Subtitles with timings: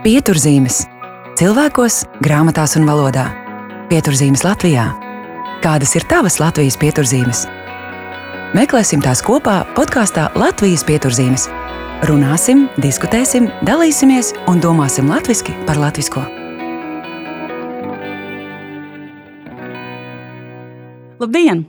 [0.00, 0.78] Pieturzīmes
[1.36, 3.26] cilvēkos, grāmatās un valodā.
[3.90, 4.86] Pieturzīmes Latvijā.
[5.60, 7.42] Kādas ir tavas Latvijas pieturzīmes?
[8.56, 11.44] Meklēsim tās kopā podkāstā Latvijas pieturzīmes.
[12.08, 16.24] Runāsim, diskutēsim, dalīsimies un domāsim latviešu par latviešu.
[21.20, 21.66] Labdien!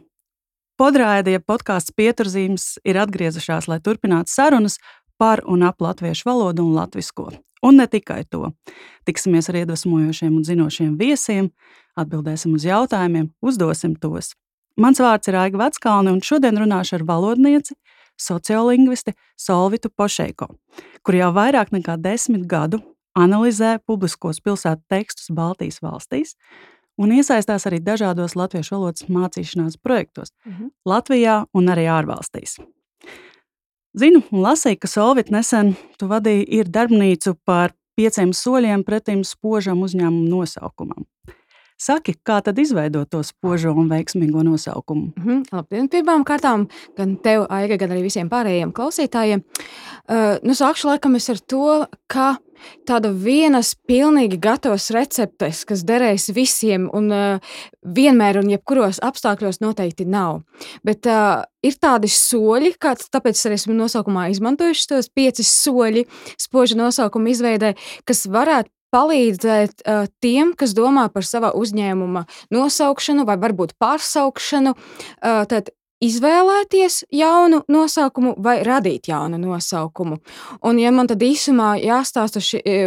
[0.79, 4.79] Podrāja podkāsts pieturzīmes ir atgriezušās, lai turpinātu sarunas
[5.19, 7.41] par un ap latviešu valodu un latviešu.
[7.61, 8.51] Un ne tikai to.
[9.05, 11.51] Tiksimies ar iedvesmojošiem un zinošiem viesiem,
[11.99, 14.33] atbildēsim uz jautājumiem, uzdosim tos.
[14.81, 17.75] Mans vārds ir Aiga Veckalne, un šodien runāšu ar valodnieci,
[18.21, 20.47] sociolingvisti Solvitu Pošeiko,
[21.05, 22.81] kur jau vairāk nekā desmit gadu
[23.17, 26.35] analizē publiskos pilsētu tekstus Baltijas valstīs
[27.01, 30.71] un iesaistās arī dažādos latviešu valodas mācīšanās projektos mhm.
[30.85, 32.59] Latvijā un arī ārvalstīs.
[33.91, 39.81] Zinu, un lasīju, ka Solvit nesen tu vadīji ir darbnīcu par pieciem soļiem pretim spožam
[39.83, 41.03] uzņēmumu nosaukumam.
[41.81, 45.13] Saki, kā tad izveidot to spožo un veiksmīgo nosaukumu?
[45.15, 45.43] Mm -hmm.
[45.51, 49.41] Labdien, pirmām kārtām gan tev, Aiga, gan arī visiem pārējiem klausītājiem.
[49.41, 52.35] Uh, nu, sākšu laikam ar to, ka
[52.85, 57.39] tāda vienas pilnīgi gatavas receptes, kas derēs visiem un uh,
[57.81, 60.41] vienmēr un jebkuros apstākļos noteikti nav.
[60.83, 66.05] Bet uh, ir tādi soļi, kāds, tāpēc arī esmu nosaukumā izmantojuši tos pieci soļi
[66.37, 67.73] spoža nosaukuma izveidē,
[68.05, 74.75] kas varētu palīdzēt uh, tiem, kas domā par sava uzņēmuma nosaukšanu vai varbūt pārsaukšanu.
[74.75, 75.71] Uh, tad
[76.01, 80.17] izvēlēties jaunu nosaukumu vai radīt jaunu nosaukumu.
[80.65, 82.77] Un, ja man tad īsumā jāstāsta, ši, e,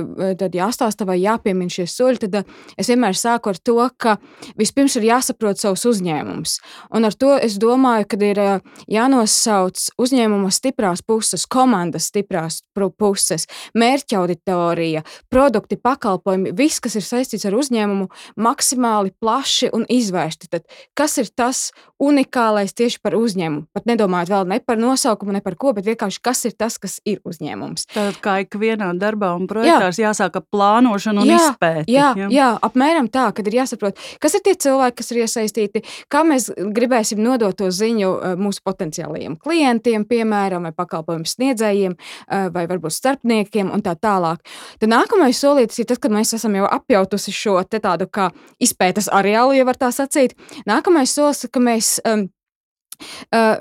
[0.40, 2.44] tad jāstāsta vai jāpiemina šie soļi, tad e,
[2.80, 4.16] es vienmēr sāku ar to, ka
[4.58, 6.56] vispirms ir jāsaprot savs uzņēmums.
[6.96, 8.48] Un ar to es domāju, ka ir e,
[8.96, 12.62] jānosauc uzņēmuma stiprās puses, komandas stiprās
[12.98, 13.46] puses,
[13.78, 18.10] mērķa auditorija, produkti, pakalpojumi, viss, kas ir saistīts ar uzņēmumu,
[18.42, 20.50] maksimāli plaši un izvērsti.
[20.50, 20.66] Tad,
[20.98, 21.68] kas ir tas
[22.02, 23.66] unikālais tieši par uzņēmumu.
[23.76, 26.96] Pat nedomājot vēl ne par nosaukumu, ne par ko, bet vienkārši kas ir tas, kas
[27.08, 27.88] ir uzņēmums.
[27.92, 30.08] Tad kā ikvienā darbā un projektā jā.
[30.08, 31.94] jāsāk ar plānošanu un jā, izpēti.
[31.94, 32.28] Jā, jā.
[32.32, 36.48] jā, apmēram tā, kad ir jāsaprot, kas ir tie cilvēki, kas ir iesaistīti, kā mēs
[36.56, 42.96] gribēsim nodot to ziņu eh, mūsu potenciālajiem klientiem, piemēram, vai pakalpojumu sniedzējiem, eh, vai varbūt
[42.96, 44.40] starpniekiem un tā tālāk.
[44.80, 48.30] Tad nākamais solītis ir tas, kad mēs esam jau apjautusi šo tādu kā
[48.62, 50.36] izpētes areālu, ja var tā sacīt.
[50.68, 52.28] Nākamais solis, ka mēs um,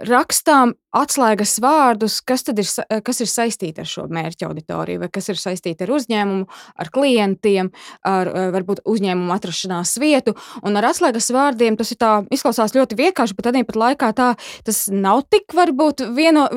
[0.10, 2.68] rakstām atslēgas vārdus, kas, ir,
[3.06, 6.46] kas ir saistīti ar šo mērķa auditoriju, vai kas ir saistīti ar uzņēmumu,
[6.84, 7.72] ar klientiem,
[8.06, 10.36] ar varbūt uzņēmumu atrašanās vietu.
[10.62, 14.30] Un ar atslēgas vārdiem tas tā, izklausās ļoti vienkārši, bet arī pat laikā tā,
[14.68, 16.48] tas nav tik varbūt vieno,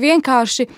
[0.00, 0.70] vienkārši.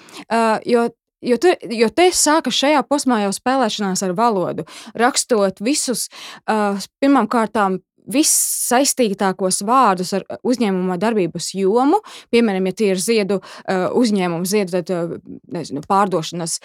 [0.72, 0.88] Jo
[1.22, 4.64] Jo, tu, jo te sākas šajā posmā jau spēlēšanās ar valodu,
[4.98, 6.08] rakstot visus,
[6.50, 7.78] uh, pirmām kārtām,
[8.10, 12.02] vissaistītākos vārdus ar uzņēmuma darbības jomu.
[12.34, 16.58] Piemēram, ja tie ir ziedu uzņēmums, ziedu tad, nezinu, pārdošanas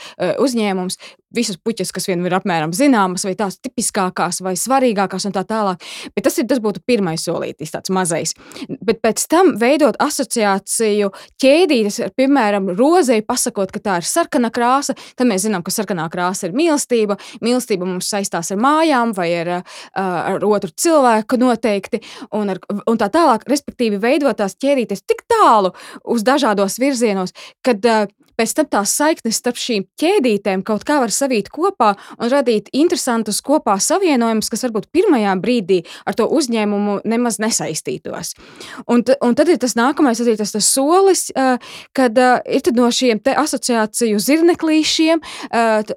[0.43, 0.99] uzņēmums,
[1.37, 5.83] visas puķas, kas vien ir apmēram zināmas, vai tās tipiskākās, vai svarīgākās, un tā tālāk.
[6.15, 8.33] Bet tas, ir, tas būtu pirmais solītis, tāds mazais.
[8.67, 11.11] Bet pēc tam veidot asociāciju
[11.41, 16.49] ķēdītes, piemēram, rozei, pasakot, ka tā ir sarkana krāsa, tad mēs zinām, ka sarkanā krāsa
[16.49, 17.19] ir mīlestība.
[17.43, 19.53] Mīlestība mums saistās ar mājām vai ar,
[19.93, 22.01] ar otru cilvēku noteikti,
[22.37, 23.47] un, ar, un tā tālāk.
[23.49, 25.73] Respektīvi, veidot tās ķēdītes tik tālu
[26.07, 31.13] uz dažādos virzienos, kad uh, pēc tam tās saiknes starp šīm ķēdītēm kaut kā var
[31.13, 37.39] savīt kopā un radīt interesantus kopā savienojumus, kas varbūt pirmajā brīdī ar to uzņēmumu nemaz
[37.43, 38.35] nesaistītos.
[38.87, 41.27] Un, un tad ir tas nākamais, tas ir tas, tas solis,
[41.97, 45.23] kad ir no šiem asociāciju zirneklīšiem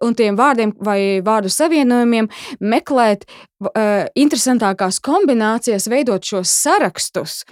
[0.00, 2.30] un tiem vārdiem vai vārdu savienojumiem
[2.60, 3.26] meklēt
[4.16, 7.42] interesantākās kombinācijas, veidot šos sarakstus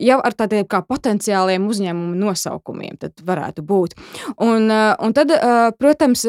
[0.00, 3.96] jau ar tādiem kā potenciāliem uzņēmumu nosaukumiem, tad varētu būt.
[4.40, 5.34] Un, un tad,
[5.78, 6.24] protams,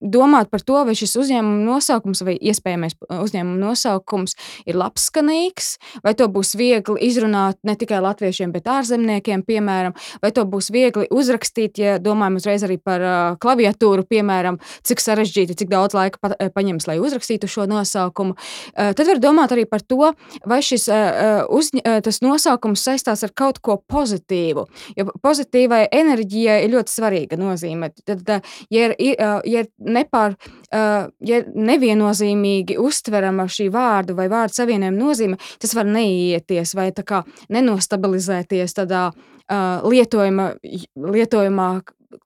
[0.00, 4.36] domāt par to, vai šis uzņēmuma nosaukums vai iespējamais uzņēmuma nosaukums
[4.68, 10.44] ir labskanīgs, vai to būs viegli izrunāt ne tikai latviešiem, bet ārzemniekiem, piemēram, vai to
[10.48, 15.96] būs viegli uzrakstīt, ja domājam uzreiz arī par uh, klaviatūru, piemēram, cik sarežģīti, cik daudz
[15.96, 18.36] laika pa, paņems, lai uzrakstītu šo nosaukumu.
[18.36, 20.12] Uh, tad var domāt arī par to,
[20.44, 24.66] vai šis uh, uzņ, uh, nosaukums saistās ar kaut ko pozitīvu,
[24.98, 27.92] jo pozitīvai enerģijai ir ļoti svarīga nozīme.
[28.04, 34.28] Tad, uh, ja ir, uh, ja ir nepār, uh, ja neviennozīmīgi uztverama šī vārdu vai
[34.32, 37.22] vārdu savienojuma nozīme, tas var neieties vai kā
[37.52, 40.52] nenostabilizēties tādā uh, lietojuma,
[40.96, 41.70] lietojumā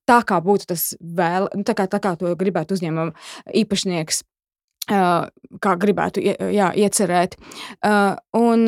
[0.08, 3.12] tā kā būtu tas vēl, nu, tā kā, tā kā to gribētu uzņēmuma
[3.62, 4.22] īpašnieks
[4.90, 7.36] kā gribētu jā, iecerēt.
[8.36, 8.66] Un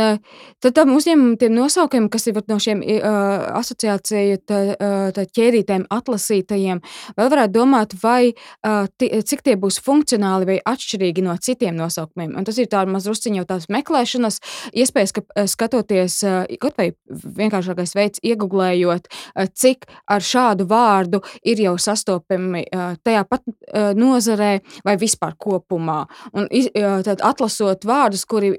[0.63, 2.83] tad tam uzņēmumam, tiem nosaukumiem, kas ir no šiem
[3.59, 4.41] asociāciju
[5.37, 6.83] ķēdītēm atlasītajiem,
[7.19, 8.33] vēl varētu domāt, vai
[8.99, 12.35] cik tie būs funkcionāli vai atšķirīgi no citiem nosaukumiem.
[12.39, 14.41] Un tas ir tāds mazrusciņš jau tās meklēšanas
[14.83, 16.19] iespējas, ka skatoties,
[16.63, 19.11] kaut vai vienkāršākais veids, iegublējot,
[19.59, 22.65] cik ar šādu vārdu ir jau sastopami
[23.03, 23.47] tajā pat
[23.99, 24.53] nozarē
[24.87, 26.03] vai vispār kopumā.
[26.37, 26.49] Un
[27.07, 28.53] tad atlasot vārdus, kuri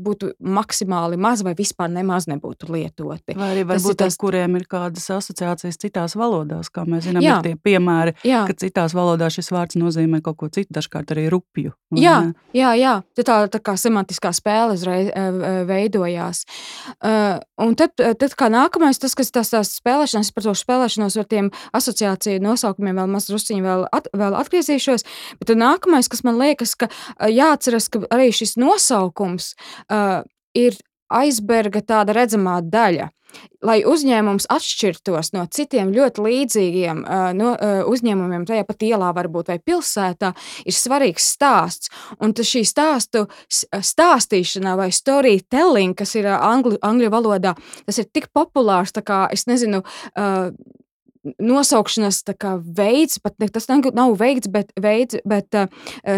[0.00, 3.36] būtu maksimāli maz vai vispār nemaz nebūtu lietoti.
[3.38, 7.38] Vai arī varbūt tas, tas, kuriem ir kādas asociācijas citās valodās, kā mēs zinām, jā.
[7.38, 8.44] ir tie piemēri, jā.
[8.48, 11.74] ka citās valodās šis vārds nozīmē kaut ko citu, dažkārt arī rupju.
[11.94, 12.16] Jā,
[12.56, 12.94] jā, jā.
[13.20, 15.10] Tā, tā kā semantiskā spēle uzreiz
[15.68, 16.44] veidojās.
[17.04, 21.50] Un tad, tad kā nākamais, tas, kas tās, tās spēlēšanas, par to spēlēšanos ar tiem
[21.76, 25.06] asociāciju nosaukumiem vēl maz drusciņi vēl, at, vēl atgriezīšos,
[25.40, 29.54] bet tad nākamais, kas man liekas, ka jāatceras, ka arī šis nosaukums
[29.88, 30.22] uh,
[30.56, 30.78] ir
[31.12, 33.10] aizberga tāda redzamā daļa.
[33.66, 39.50] Lai uzņēmums atšķirtos no citiem ļoti līdzīgiem uh, no, uh, uzņēmumiem, tajā pat ielā, varbūt
[39.50, 40.30] vai pilsētā,
[40.62, 41.90] ir svarīgs stāsts.
[42.22, 47.56] Un šī stāstu stāstīšana vai storytelling, kas ir angļu, angļu valodā,
[47.88, 49.82] tas ir tik populārs, kā es nezinu.
[50.14, 50.54] Uh,
[51.38, 52.22] nosaukšanas
[52.76, 55.68] veids, pat ne, tas nav, veikts, bet, veids, bet uh,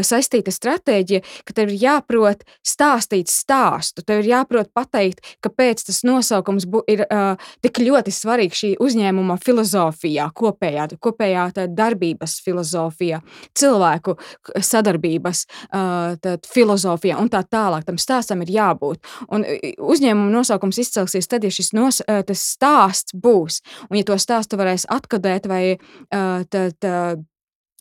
[0.06, 4.04] saistīta stratēģija, ka tev ir jāprot stāstīt stāstu.
[4.06, 9.38] Tev ir jāprot pateikt, kāpēc tas nosaukums bu, ir uh, tik ļoti svarīgs šī uzņēmuma
[9.42, 13.22] filozofijā, kopējā, kopējā darbības filozofijā,
[13.56, 14.16] cilvēku
[14.60, 17.86] sadarbības uh, filozofijā un tā tālāk.
[17.86, 19.02] Tam stāstam ir jābūt.
[19.30, 23.62] Un uzņēmuma nosaukums izcelsies tad, ja šis nos, uh, stāsts būs.
[23.90, 25.62] Un ja to stāstu varēs atkodēt vai
[26.10, 26.90] tad,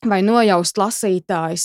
[0.06, 1.64] vai nojaust lasītājs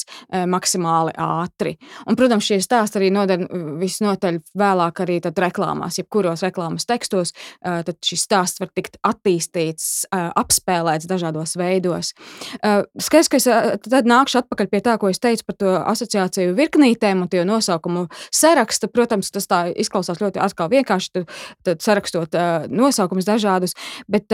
[0.48, 1.74] maksimāli ātri.
[2.08, 3.42] Un, protams, šie stāsti arī noder
[3.80, 11.52] visnotaļ vēlāk arī reklāmās, jebkuros reklāmas tekstos, tad šis stāsts var tikt attīstīts, apspēlēts dažādos
[11.60, 12.14] veidos.
[12.62, 13.48] Skaidrs, ka es
[13.90, 18.08] tad nākšu atpakaļ pie tā, ko es teicu par to asociāciju virknītēm un tie nosaukumu
[18.32, 18.88] sarakstu.
[18.88, 20.40] Protams, tas tā izklausās ļoti
[20.78, 22.40] vienkārši, tad, tad sarakstot
[22.72, 23.76] nosaukumus dažādus,
[24.08, 24.32] bet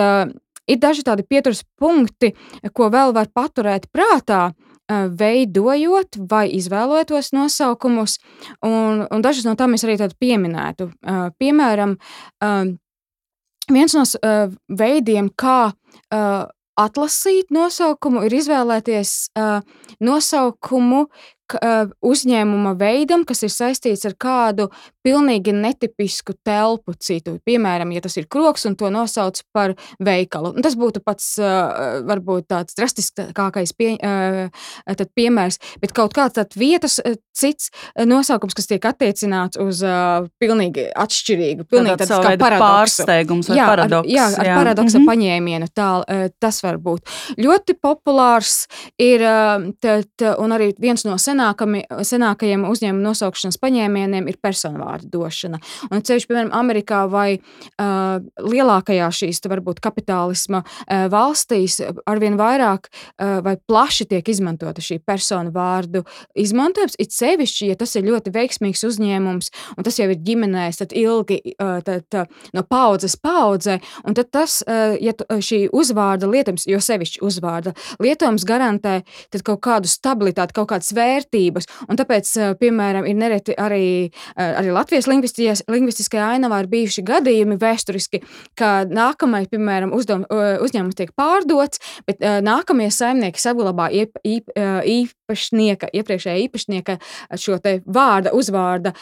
[0.67, 2.33] Ir daži tādi pieturas punkti,
[2.75, 4.51] ko vēl var paturēt prātā,
[4.89, 8.19] veidojot vai izvēloties nosaukumus,
[8.63, 10.91] un, un dažas no tām es arī pieminētu.
[11.41, 11.97] Piemēram,
[13.73, 14.05] viens no
[14.71, 15.59] veidiem, kā
[16.77, 19.15] atlasīt nosaukumu, ir izvēlēties
[20.07, 21.07] nosaukumu,
[21.55, 24.69] uzņēmuma veidam, kas ir saistīts ar kādu
[25.07, 27.39] pilnīgi netipisku telpu citu.
[27.47, 30.55] Piemēram, ja tas ir kroks un to nosauc par veikalu.
[30.57, 33.97] Un tas būtu pats varbūt tāds drastiskākais pie,
[35.15, 37.01] piemērs, bet kaut kāds tāds vietas
[37.37, 39.83] cits nosaukums, kas tiek attiecināts uz
[40.43, 43.05] pilnīgi atšķirīgu, pilnīgi tāds kā paradoksu.
[43.07, 44.09] Pārsteigums vai jā, paradoks.
[44.09, 44.57] Ar, jā, ar jā.
[44.59, 45.11] paradoksa mm -hmm.
[45.13, 45.89] paņēmienu tā,
[46.41, 47.07] tas var būt.
[47.39, 48.67] Ļoti populārs
[48.99, 49.21] ir,
[49.81, 50.09] tad,
[50.39, 55.61] un arī viens no senākami, senākajiem uzņēmuma nosaukšanas paņēmieniem ir personvārds vārdu došana.
[55.91, 63.41] Un ceļš, piemēram, Amerikā vai uh, lielākajā šīs varbūt kapitālisma uh, valstīs arvien vairāk uh,
[63.45, 66.05] vai plaši tiek izmantota šī personu vārdu
[66.35, 66.97] izmantojums.
[66.99, 71.41] It sevišķi, ja tas ir ļoti veiksmīgs uzņēmums un tas jau ir ģimenēs, tad ilgi
[71.57, 76.81] uh, tad, uh, no paudzes paudzē, un tad tas, uh, ja šī uzvārda lietojums, jo
[76.83, 79.01] sevišķi uzvārda lietojums garantē
[79.47, 81.26] kaut kādu stabilitāti, kaut kādas vērtības,
[81.89, 87.59] un tāpēc, uh, piemēram, ir nereti arī, uh, arī Latvijas lingvistiskajā ainavā ir bijuši gadījumi
[87.61, 88.23] vēsturiski,
[88.59, 90.27] ka nākamais, piemēram, uzdevum,
[90.65, 96.99] uzņēmums tiek pārdots, bet nākamie saimnieki saglabā īp, īp, īpašnieka, iepriekšējā īpašnieka
[97.41, 98.93] šo te vārda, uzvārda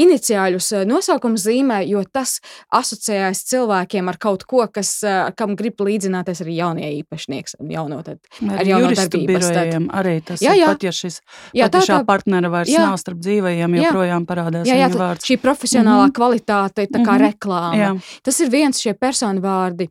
[0.00, 2.38] iniciāļus nosaukuma zīmē, jo tas
[2.74, 4.96] asociējas cilvēkiem ar kaut ko, kas,
[5.38, 9.50] kam grib līdzināties arī jaunie īpašnieks un jauno tad, ar jauno darbības.
[9.54, 9.74] Tad.
[9.94, 10.70] Arī tas jā, jā.
[10.72, 11.20] pat, ja šis
[11.56, 12.82] jā, tā, tā, partnera vairs jā.
[12.88, 16.16] nav starp dzīvajiem, joprojām parādās jā, jā, viņa vārds šī profesionālā mm -hmm.
[16.18, 17.24] kvalitāte ir kā mm -hmm.
[17.28, 17.76] reklāma.
[17.76, 18.20] Jā.
[18.22, 19.88] Tas ir viens šie personu vārdi.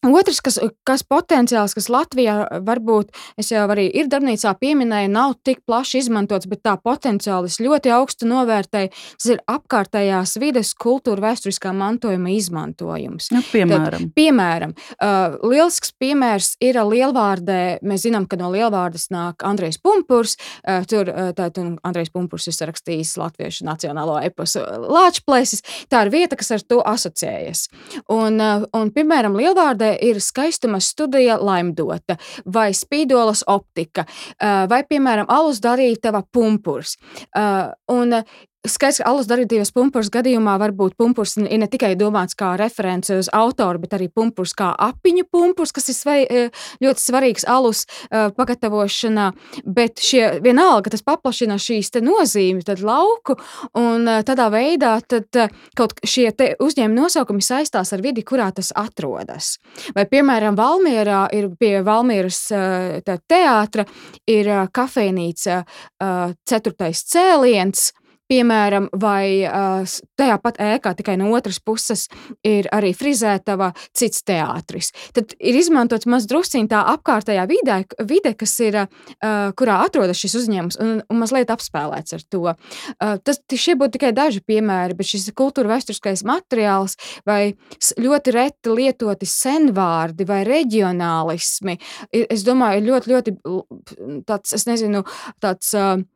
[0.00, 0.56] Otrs, kas,
[0.88, 3.10] kas potenciāls, kas Latvijā varbūt,
[3.52, 8.88] jau arī ir darbnīcā pieminēju, nav tik plaši izmantots, bet tā potenciāli ļoti augstu novērtēju,
[9.20, 13.28] tas ir apkārtējās vides kultūra vēsturiskā mantojuma izmantojums.
[13.34, 14.06] Nu, piemēram.
[14.06, 20.38] Tad, piemēram uh, lielisks piemērs ir lielvārdē, mēs zinām, ka no lielvārdas nāk Andrejs Pumpurs,
[20.64, 25.60] uh, tur uh, tātad Andrejs Pumpurs ir sarakstījis latviešu nacionālo eposu Lāčplēsis,
[25.92, 27.66] tā ir vieta, kas ar to asociējas.
[28.08, 32.16] Un, uh, un piemēram, lielvārdē ir skaistuma studija Laimdota
[32.46, 34.04] vai Spīdolas optika
[34.40, 36.96] vai, piemēram, alus darītava pumpurs.
[37.90, 38.20] Un
[38.60, 43.08] Skaidrs, ka alus darītības pumpurs gadījumā var būt pumpurs ir ne tikai domāts kā referents
[43.14, 46.42] uz autoru, bet arī pumpurs kā apiņu pumpurs, kas ir svari, e,
[46.84, 49.30] ļoti svarīgs alus uh, pagatavošanā.
[49.64, 53.38] Bet šie, vienalga, tas paplašina šīs nozīmes, tad lauku,
[53.80, 55.40] un uh, tādā veidā tad,
[55.72, 56.28] kaut šie
[56.60, 59.54] uzņēmumi nosaukumi saistās ar vidi, kurā tas atrodas.
[59.96, 62.42] Vai, piemēram, Valmierā ir pie Valmieras
[63.24, 63.86] teātra
[64.28, 65.62] ir kafejnīca
[66.44, 67.88] ceturtais cēliens,
[68.30, 69.42] Piemēram, vai
[70.18, 72.06] tajā pat ēkā, tikai no otras puses,
[72.46, 74.92] ir arī frizētava cits teātris.
[75.16, 78.78] Tad ir izmantots maz drusciņā tā apkārtējā vidē, vide, kas ir,
[79.58, 82.54] kurā atrodas šis uzņēmums, un, un mazliet apspēlēts ar to.
[83.26, 86.96] Tas šie būtu tikai daži piemēri, bet šis kultūra vēsturiskais materiāls
[87.26, 87.56] vai
[87.98, 91.76] ļoti reti lietoti senvārdi vai reģionālismi,
[92.22, 95.02] es domāju, ir ļoti, ļoti tāds, es nezinu,
[95.42, 95.74] tāds.
[95.74, 96.06] Uh,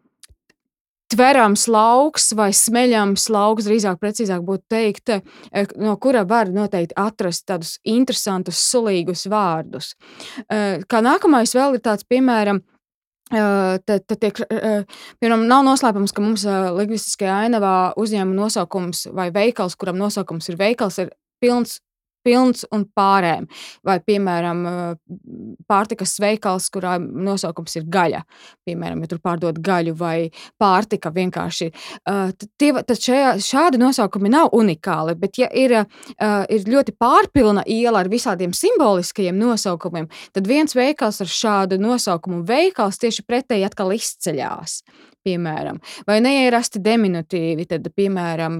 [1.14, 7.46] tverams lauks vai smeļams lauks, drīzāk precīzāk būtu teikt, e, no kura var noteikti atrast
[7.50, 9.94] tādus interesantus, sulīgus vārdus.
[10.44, 13.42] E, kā nākamais vēl ir tāds, piemēram, e,
[13.84, 19.96] Tad, tad tiek, piemēram, nav noslēpums, ka mums lingvistiskajā ainavā uzņēmuma nosaukums vai veikals, kuram
[19.98, 21.10] nosaukums ir veikals, ir
[21.42, 21.80] pilns
[22.24, 23.46] pilns un pārēm.
[23.84, 24.64] Vai, piemēram,
[25.70, 28.24] pārtikas veikals, kurā nosaukums ir gaļa.
[28.66, 31.70] Piemēram, ja tur pārdod gaļu vai pārtika vienkārši.
[32.58, 35.76] Tie, tad šajā, šādi nosaukumi nav unikāli, bet ja ir,
[36.18, 43.00] ir ļoti pārpilna iela ar visādiem simboliskajiem nosaukumiem, tad viens veikals ar šādu nosaukumu veikals
[43.02, 44.80] tieši pretēji atkal izceļās.
[45.24, 48.58] Piemēram, vai neierasti diminutīvi, tad, piemēram,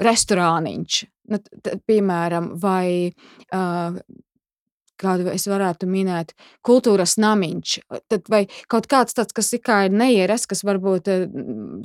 [0.00, 1.40] restorāniņš, nu,
[1.88, 4.00] piemēram, vai uh,
[5.00, 6.34] kādu es varētu minēt,
[6.66, 7.76] kultūras namiņš,
[8.10, 9.62] tad, vai kaut kāds tāds, kas ir
[9.94, 11.10] neierasts, kas varbūt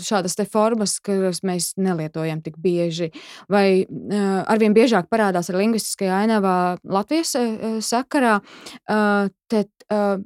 [0.03, 3.11] šādas formas, kuras mēs nelietojam tik bieži,
[3.51, 10.19] vai uh, arvien biežāk parādās ar lingvistiskajā ainavā Latvijas uh, sakarā, uh, tad uh,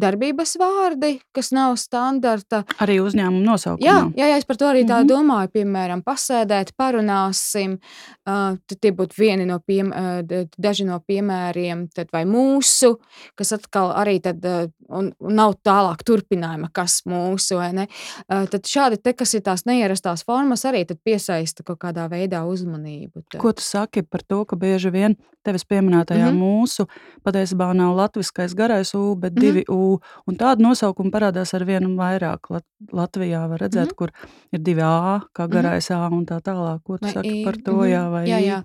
[0.00, 2.62] darbības vārdi, kas nav standarta.
[2.82, 3.84] Arī uzņēmuma nosaukums.
[3.84, 5.10] Jā, jā, jā, es par to arī tā mm -hmm.
[5.12, 5.48] domāju.
[5.54, 7.78] Piemēram, pasēdēt, parunāsim.
[8.26, 12.96] Uh, tie būtu vieni no, piem, uh, daži no piemēriem, tad vai mūsu,
[13.34, 17.86] kas atkal arī tad, uh, un, un nav tālāk turpinājuma, kas mūsu, vai ne.
[18.28, 23.24] Uh, tad šādi te, kas ir tās neierastās formas, arī piesaista kaut kādā veidā uzmanību.
[23.30, 23.40] Tad.
[23.40, 25.16] Ko tu saki par to, ka bieži vien
[25.46, 26.42] tevis pieminētajā mm -hmm.
[26.42, 26.86] mūsu
[27.24, 29.40] patiesībā nav latviskais garais U, bet mm -hmm.
[29.40, 29.89] divi U
[30.26, 32.50] un tādu nosaukumu parādās ar vienu vairāk.
[32.50, 33.96] Lat Latvijā var redzēt, mm -hmm.
[33.96, 34.10] kur
[34.52, 35.52] ir divi A, kā mhm.
[35.52, 36.12] garais mm -hmm.
[36.12, 36.82] A un tā tālāk.
[36.84, 37.72] Ko tu vai saki I, par to?
[37.72, 37.92] Mm -hmm.
[37.94, 38.64] jā, vai jā, jā.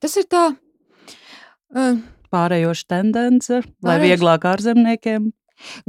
[0.00, 0.56] Tas ir tā.
[1.74, 1.98] Uh,
[2.32, 4.02] Pārējoša tendence, vai pārējoša...
[4.08, 5.32] vieglāk ārzemniekiem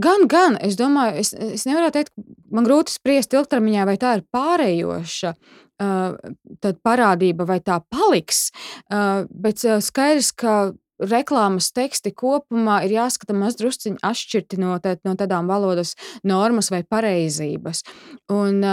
[0.01, 2.13] Gan, gan, es domāju, es, es nevaru teikt,
[2.53, 8.47] man grūti spriest ilgtermiņā, vai tā ir pārējoša uh, parādība, vai tā paliks.
[8.87, 10.73] Uh, bet skaidrs, ka
[11.11, 17.83] reklāmas teksti kopumā ir jāskata mazdrusciņi atšķirti no, tā, no tādām valodas normas vai pareizības.
[18.33, 18.63] Un,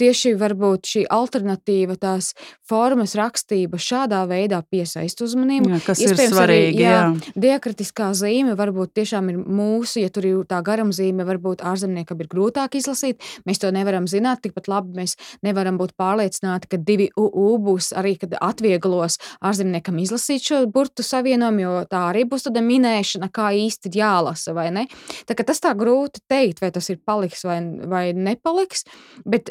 [0.00, 2.32] tieši šī alternatīva, tās
[2.68, 5.70] formas rakstība šādā veidā piesaista uzmanību.
[5.74, 6.68] Jā, kas Iespējams, ir svarīgi?
[6.78, 7.34] Arī, jā, jā.
[7.46, 12.78] Diakritiskā zīme varbūt tiešām ir mūsu, ja tur ir tā garumzīme, varbūt ārzemniekam ir grūtāk
[12.78, 13.22] izlasīt.
[13.48, 15.16] Mēs to nevaram zināt, tikpat labi mēs
[15.46, 21.64] nevaram būt pārliecināti, ka divi UU būs arī, kad atvieglos ārzemniekam izlasīt šo burtu savienojumu,
[21.64, 24.86] jo tā arī būs tāda minēšana, kā īsti jālasa, vai ne?
[25.26, 27.58] Tā, tas tā grūti teikt, vai tas ir paliks vai,
[27.90, 28.86] vai nepaliks,
[29.28, 29.50] bet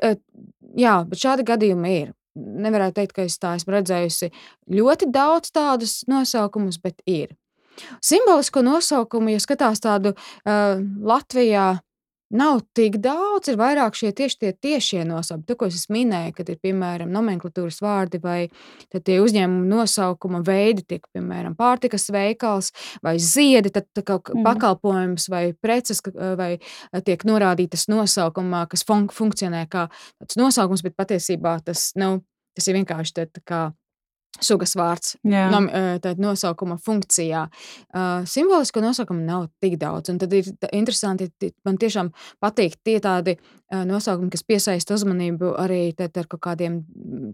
[0.79, 2.11] jā, bet šādi gadījumi ir.
[2.33, 4.31] Nevarētu teikt, ka es tā esmu redzējusi
[4.73, 7.35] ļoti daudz tādus nosaukumus, bet ir.
[8.01, 11.67] Simbolisko nosaukumu, ja skatās tādu uh, Latvijā,
[12.33, 15.45] nav tik daudz, ir vairāk šie tieši tie tiešie nosaukumi.
[15.49, 18.39] To, ko es minēju, kad ir piemēram nomenklatūras vārdi vai
[18.93, 22.71] tie uzņēmuma nosaukuma veidi, tiek piemēram pārtikas veikals
[23.05, 24.45] vai ziedi, tad kaut mm.
[24.47, 26.01] pakalpojums vai preces
[26.39, 26.57] vai
[27.05, 29.87] tiek norādītas nosaukumā, kas fun funkcionē kā
[30.21, 32.17] tāds nosaukums, bet patiesībā tas, nu,
[32.57, 33.63] tas ir vienkārši tā, tā kā
[34.41, 35.67] sugas vārds nom,
[36.21, 37.43] nosaukuma funkcijā.
[37.93, 41.29] Uh, simbolisko nosaukumu nav tik daudz, un tad ir interesanti,
[41.65, 42.09] man tiešām
[42.41, 46.81] patīk tie tādi uh, nosaukumi, kas piesaista uzmanību arī tad, ar kaut kādiem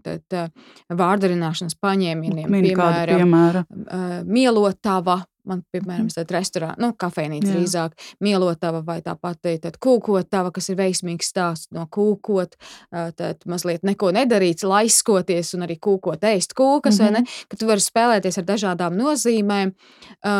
[0.04, 0.50] tad, uh,
[0.92, 2.52] vārdarināšanas paņēmieniem.
[2.68, 3.64] Piemēram, piemēra.
[3.64, 7.54] uh, mielotava, Man, piemēram, ir tāda restorāna, nu, kafejnīca Jā.
[7.54, 7.94] drīzāk,
[8.24, 12.58] mielotava vai tā pati kūkotava, kas ir veiksmīgs stāsts no kūkot,
[12.90, 17.84] tad mazliet neko nedarīts, laiskoties un arī kūkot, ēst kūkas, vai ne, ka tu vari
[17.84, 19.72] spēlēties ar dažādām nozīmēm.
[20.20, 20.36] Ā,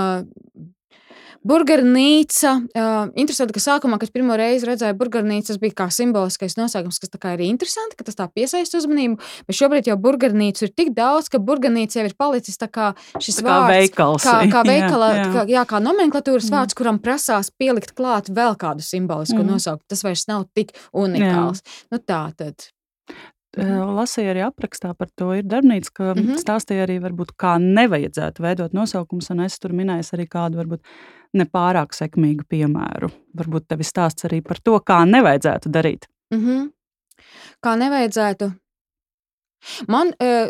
[1.41, 2.51] Burgernīca.
[2.77, 7.13] Uh, interesanti, ka sākumā, kad pirmo reizi redzēju burgernīcu, tas bija kā simboliskais nosaukums, kas
[7.33, 9.17] ir interesanti, ka tas tā piesaista uzmanību.
[9.49, 13.47] Bet šobrīd jau burgernīcu ir tik daudz, ka burgernīca jau ir palicis kā šis Tā
[13.47, 13.73] kā vārds.
[13.73, 14.23] veikals.
[14.29, 15.25] Kā, kā Jā, veikala, jā.
[15.33, 16.59] kā, jā, kā nomenklatūras Jā.
[16.59, 19.51] vārds, kuram prasās pielikt klāt vēl kādu simbolisku Mhm.
[19.55, 19.89] nosaukumu.
[19.89, 21.63] Tas vairs nav tik unikāls.
[21.91, 22.69] Nu, tā tad.
[23.59, 25.33] Eh, Lasīju arī aprakstā par to.
[25.35, 26.29] Ir darbnīca, ka mm Mhm.
[26.29, 26.39] -hmm.
[26.45, 29.31] stāstīja arī, varbūt, kā nevajadzētu veidot nosaukumus.
[29.31, 30.81] Un es tur minēju arī kādu, varbūt,
[31.37, 33.11] nepārāk sekmīgu piemēru.
[33.39, 36.09] Varbūt tev ir stāsts arī par to, kā nevajadzētu darīt.
[36.35, 36.71] Mm -hmm.
[37.63, 38.53] Kā nevajadzētu.
[39.89, 40.49] Man, eh,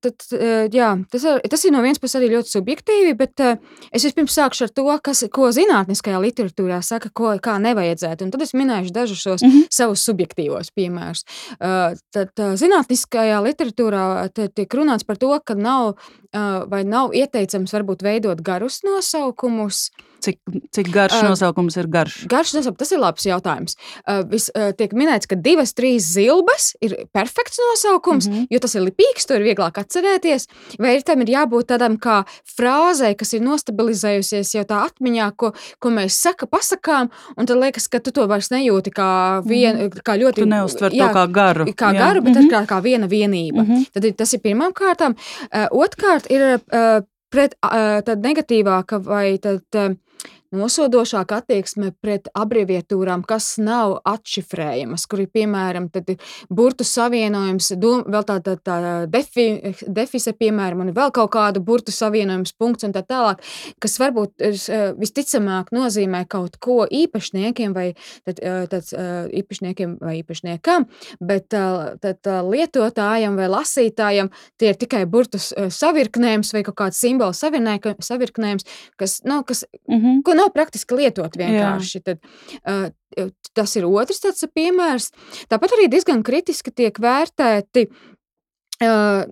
[0.00, 3.56] tad, eh, jā, tas, ir, tas ir no vienas puses arī ļoti subjektīvi, bet eh,
[3.92, 8.24] es vispirms sākšu ar to, kas, ko zinātniskajā literatūrā saka, ko, kā nevajadzētu.
[8.24, 9.66] Un tad es minēšu dažus šos Mhm.
[9.70, 11.24] savus subjektīvos piemērus.
[11.60, 15.96] Uh, tad uh, zinātniskajā literatūrā tiek runāts par to, ka nav
[16.34, 19.90] uh, vai nav ieteicams varbūt veidot garus nosaukumus.
[20.24, 20.38] Cik,
[20.72, 22.22] cik garš uh, nosaukums ir garš?
[22.30, 23.76] Garš nosaukums, tas ir labs jautājums.
[24.08, 28.34] Uh, vis, uh, tiek minēts, ka divas, trīs zilbes ir perfekts nosaukums, mm.
[28.34, 28.46] -hmm.
[28.54, 30.48] jo tas ir lipīgs, to ir vieglāk atcerēties.
[30.80, 32.22] Vai ir tam ir jābūt tādam kā
[32.56, 37.88] frāzei, kas ir nostabilizējusies jau tā atmiņā, ko, ko mēs saka, pasakām, un tad liekas,
[37.92, 40.02] ka tu to vairs nejūti kā, vien, mm -hmm.
[40.08, 40.40] kā ļoti.
[40.40, 41.64] Tu neuztver to kā garu.
[41.64, 41.98] kā Jā.
[41.98, 42.50] garu, bet mm -hmm.
[42.50, 43.62] kā, kā viena vienība.
[43.62, 43.70] Mm.
[43.70, 43.92] -hmm.
[43.92, 45.14] Tad ir- tas ir pirmām kārtām.
[45.52, 47.04] Uh, Otrkārt ir uh,
[47.34, 49.94] pret uh, tad negatīvāka vai tad, uh,
[50.58, 55.88] nosodošāka attieksme pret abreviatūrām, kas nav atšifrējamas, kur ir piemēram
[56.50, 58.78] burtu savienojums, dom, vēl tā, tā, tā
[59.10, 59.46] defi,
[59.86, 63.42] defise, piemēram, un vēl kaut kādu burtu savienojums punkts un tā tālāk,
[63.82, 67.90] kas varbūt eh, visticamāk nozīmē kaut ko īpašniekiem vai
[68.24, 70.86] tad, eh, tad, eh, īpašniekiem vai īpašniekam,
[71.20, 76.62] bet eh, tad, eh, lietotājam vai lasītājam tie ir tikai burtu s- eh, savirknējums vai
[76.66, 78.64] kaut kāds simbolu savirnē- savirknējums,
[78.98, 80.22] kas, nu, kas Mhm.
[80.24, 82.02] ko nav praktiski lietot vienkārši.
[82.04, 82.20] Tad,
[82.64, 85.10] uh, tas ir otrs tāds piemērs.
[85.52, 87.88] Tāpat arī diezgan kritiski tiek vērtēti.
[88.82, 89.24] Uh,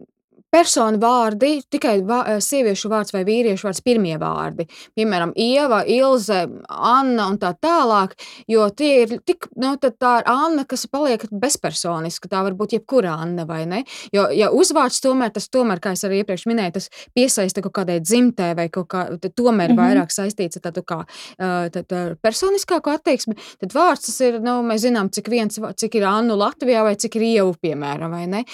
[0.52, 4.66] Personu vārdi, tikai vā, eh, sieviešu vārds vai vīriešu vārds, pirmie vārdi.
[4.98, 8.12] Piemēram, Ieva, Ilze, Anna un tā tālāk.
[8.46, 12.28] Jo tie ir tik, nu, tā ir Anna, kas paliek bezpersoniska.
[12.28, 13.84] Tā var būt jebkura Anna vai ne.
[14.12, 18.00] Jo, ja uzvārds tomēr, tas tomēr, kā es arī iepriekš minēju, tas piesaista kaut kādai
[18.04, 19.80] dzimtē vai kaut kā, tomēr ir Mhm.
[19.80, 23.36] vairāk saistīts ar tādu kā uh, tad, uh, personiskāku attieksmi.
[23.58, 27.16] Tad vārds tas ir, nu, mēs zinām, cik, viens, cik ir Annu Latvijā vai cik
[27.16, 28.44] ir Ievu, piemēram, vai ne.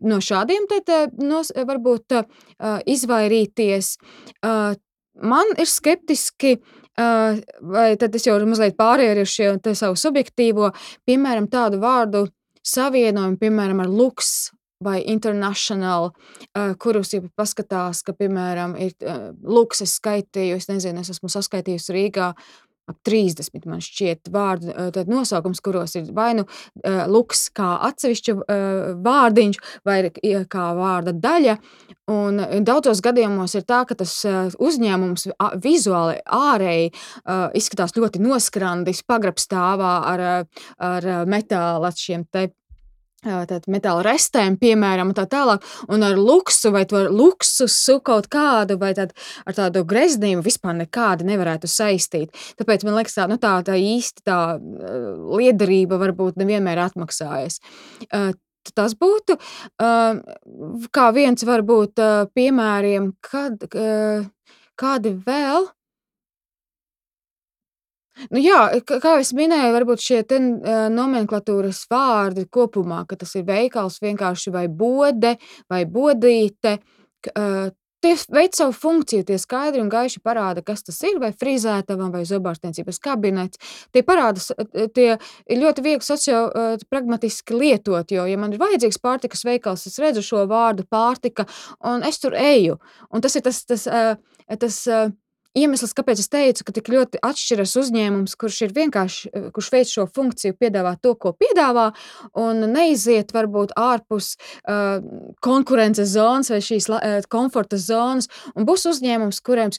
[0.00, 3.96] No šādiem tad uh, nos, varbūt uh, izvairīties.
[4.44, 4.76] Uh,
[5.22, 6.58] man ir skeptiski.
[6.92, 10.74] Uh, vai tad es jau mazliet pārēju uz šo savu subjektīvo,
[11.08, 12.26] piemēram, tādu vārdu
[12.68, 14.50] savienojumu, piemēram, ar luks
[14.84, 21.00] vai international, uh, kurus jau paskatās, ka, piemēram, ir uh, luks, es skaitīju, es nezinu,
[21.00, 22.32] es esmu saskaitījusi Rīgā
[22.92, 28.36] ap 30, man šķiet, vārdu uh, nosaukums, kuros ir vai nu uh, luks kā atsevišķa
[28.36, 31.56] uh, vārdiņš, vai kā vārda daļa.
[32.12, 34.10] Un daudzos gadījumos ir tā, ka tas
[34.60, 35.28] uzņēmums
[35.62, 36.90] vizuāli ārēji
[37.56, 40.24] izskatās ļoti noskrandis, pagrabstāvā ar,
[40.82, 42.50] ar metāla šiem te
[43.22, 48.78] ā, tad metāla restēm, piemēram, tā tālāk, un ar luksu vai to luksusu kaut kādu,
[48.80, 49.14] vai tad
[49.46, 52.34] ar tādu greznību vispār nekādi nevarētu saistīt.
[52.58, 57.60] Tāpēc man liekas, tā, nu, tā, tā īsti tā liederība varbūt nevienmēr atmaksājas.
[58.74, 59.38] Tas būtu
[60.94, 62.02] kā viens varbūt
[62.34, 63.64] piemēriem, kad,
[64.78, 65.70] kādi vēl.
[68.30, 73.34] Nu jā, kā kā jau minēju, varbūt šie te, uh, nomenklatūras vārdi kopumā, ka tas
[73.36, 75.36] ir veikals vienkārši vai bode
[75.70, 76.78] vai bodīte.
[77.22, 77.70] k- Uh,
[78.02, 82.24] Tie veic savu funkciju, tie skaidri un gaiši parāda, kas tas ir, vai frizētava, vai
[82.26, 83.58] zobārstniecības kabinets.
[83.94, 84.50] Tie parāda, s-
[84.92, 85.12] tie
[85.46, 90.42] ir ļoti viegli sociopragmatiski lietot, jo, ja man ir vajadzīgs pārtikas veikals, es redzu šo
[90.50, 91.46] vārdu pārtika,
[91.84, 92.80] un es tur eju.
[93.14, 94.16] Un tas ir tas, tas, ā,
[94.58, 95.04] tas ā,
[95.58, 99.90] iemesls, kāpēc es teicu, ka tik ļoti atšķiras uzņēmums, kurš ir vienkārši, ā, kurš veic
[99.90, 101.90] šo funkciju, piedāvā to, ko piedāvā,
[102.40, 105.02] un neiziet varbūt ārpus uh,
[105.44, 109.72] konkurences zonas vai šīs ā, komforta zonas, un būs uzņēmums, kuriem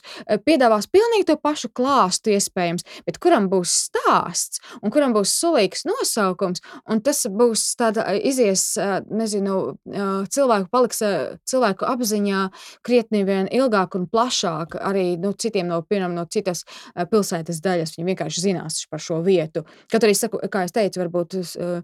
[0.46, 6.62] piedāvās pilnīgi to pašu klāstu iespējams, bet kuram būs stāsts, un kuram būs sulīgs nosaukums,
[6.90, 9.58] un tas būs tāda izies, ā, nezinu,
[9.90, 11.12] ā, cilvēku paliks ā,
[11.50, 12.46] cilvēku apziņā
[12.86, 17.60] krietni vien ilgāk un plašāk arī nu, citiem cilvēkiem no, piemēram, no citas uh, pilsētas
[17.62, 17.96] daļas.
[17.96, 19.64] Viņi vienkārši zinās par šo vietu.
[19.90, 21.82] Kaut arī, saku, kā es teicu, varbūt uh,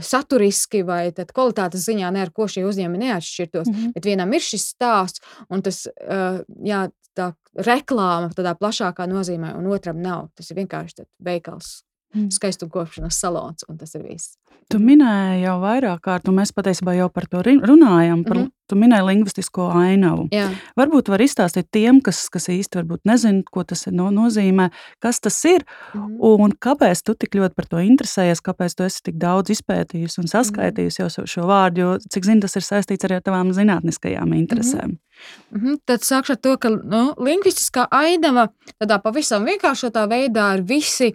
[0.00, 3.92] saturiski vai kvalitātes ziņā ne ar ko šie uzņēmumi neatšķirtos, mm -hmm.
[3.94, 9.66] bet vienam ir šis stāsts un tas, uh, jā, tā reklāma tādā plašākā nozīmē, un
[9.66, 10.30] otram nav.
[10.34, 11.82] Tas ir vienkārši veikals
[12.14, 12.30] Mm.
[12.30, 14.36] skaistumkopšanas salons, un tas ir viss.
[14.70, 18.24] Tu minēji jau vairāk kārt, un mēs patiesībā jau par to runājam.
[18.24, 18.50] Par, mm -hmm.
[18.68, 20.28] Tu minēji lingvistisko ainavu.
[20.32, 20.46] Jā.
[20.76, 25.64] Varbūt var izstāstīt tiem, kas, kas īsti nezina, ko tas no, nozīmē, kas tas ir
[25.94, 26.16] mm -hmm.
[26.20, 30.26] un kāpēc tu tik ļoti par to interesējies, kāpēc tu esi tik daudz izpētījusi un
[30.26, 31.18] saskaitījusi mm -hmm.
[31.18, 34.88] jau šo, vārdu, jo, cik zinu, tas ir saistīts arī ar tavām zinātniskajām interesēm.
[34.88, 35.12] Mm -hmm.
[35.50, 35.78] Mm -hmm.
[35.84, 38.48] Tad sākšu ar to, ka nu, lingvistiskā ainava
[38.80, 41.14] tādā pavisam vienkāršotā veidā ir visi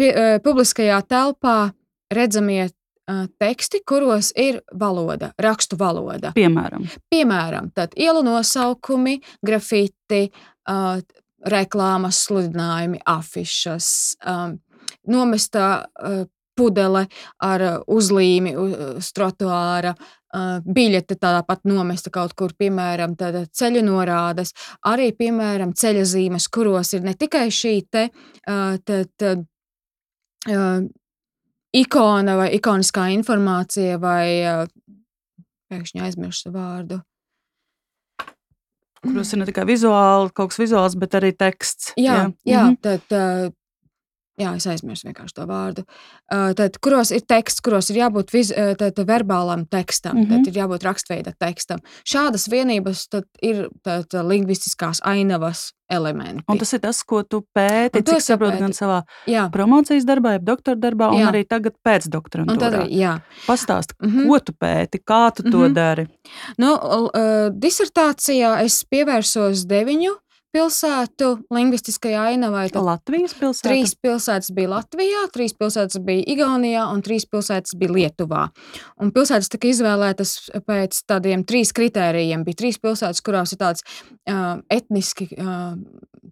[0.00, 1.58] pie, uh, publiskajā telpā
[2.14, 6.32] redzamie uh, teksti, kuros ir valoda, rakstu valoda.
[6.36, 10.26] Piemēram, Piemēram ielu nosaukumi, grafiti,
[10.70, 11.00] uh,
[11.50, 13.90] reklāmas, sludinājumi, afišas,
[14.28, 14.58] um,
[15.08, 16.24] nomestā uh,
[16.60, 17.06] pudele
[17.40, 19.94] ar uzlīmi uz trotuāra,
[20.66, 24.52] biļete tāpat nomesta kaut kur, piemēram, ceļu norādes,
[24.86, 28.04] arī, piemēram, ceļa zīmes, kuros ir ne tikai šī te,
[28.44, 29.46] tad,
[31.76, 34.24] ikona vai ikoniskā informācija, vai
[35.70, 37.00] pēkšņi aizmirsu vārdu.
[39.00, 41.94] Kuros ir ne tikai vizuāli, kaut kas vizuāls, bet arī teksts.
[41.96, 42.80] Jā, jā, jā mm -hmm.
[42.82, 43.54] tad
[44.40, 45.84] Jā, es aizmirsu vienkārši to vārdu.
[46.32, 50.44] Uh, tad, kuros ir teksts, kuros ir jābūt viz, tad, verbālam tekstam, mm -hmm.
[50.44, 51.80] tad ir jābūt rakstveida tekstam.
[52.04, 53.08] Šādas vienības
[53.42, 56.44] ir tad, lingvistiskās ainavas elementi.
[56.48, 59.48] Un tas ir tas, ko tu pēti, cik saprotu, gan savā jā.
[59.52, 61.28] promocijas darbā, jeb doktora darbā, un jā.
[61.32, 62.86] arī tagad pēc doktorantūrā.
[63.46, 64.28] Pastāsti, mm -hmm.
[64.28, 65.52] ko tu pēti, kā tu mm -hmm.
[65.52, 65.74] to mhm.
[65.74, 66.06] dari?
[66.56, 70.14] Nu, uh, disertācijā es pievērsos deviņu
[70.54, 72.64] pilsētu lingvistiskajā ainavā.
[72.74, 73.68] Latvijas pilsēta?
[73.68, 78.42] Trīs pilsētas bija Latvijā, trīs pilsētas bija Igaunijā un trīs pilsētas bija Lietuvā.
[79.02, 80.34] Un pilsētas tika izvēlētas
[80.66, 82.44] pēc tādiem trīs kritērijiem.
[82.46, 85.78] Bija trīs pilsētas, kurās ir tāds uh, etniski, uh,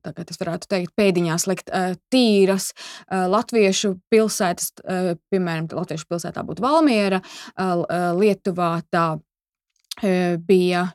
[0.07, 6.47] tagad es varētu teikt, pēdiņās likt uh, tīras uh, latviešu pilsētas, uh, piemēram, latviešu pilsētā
[6.49, 7.87] būtu Valmiera, uh,
[8.19, 10.89] Lietuvā tā uh, bija.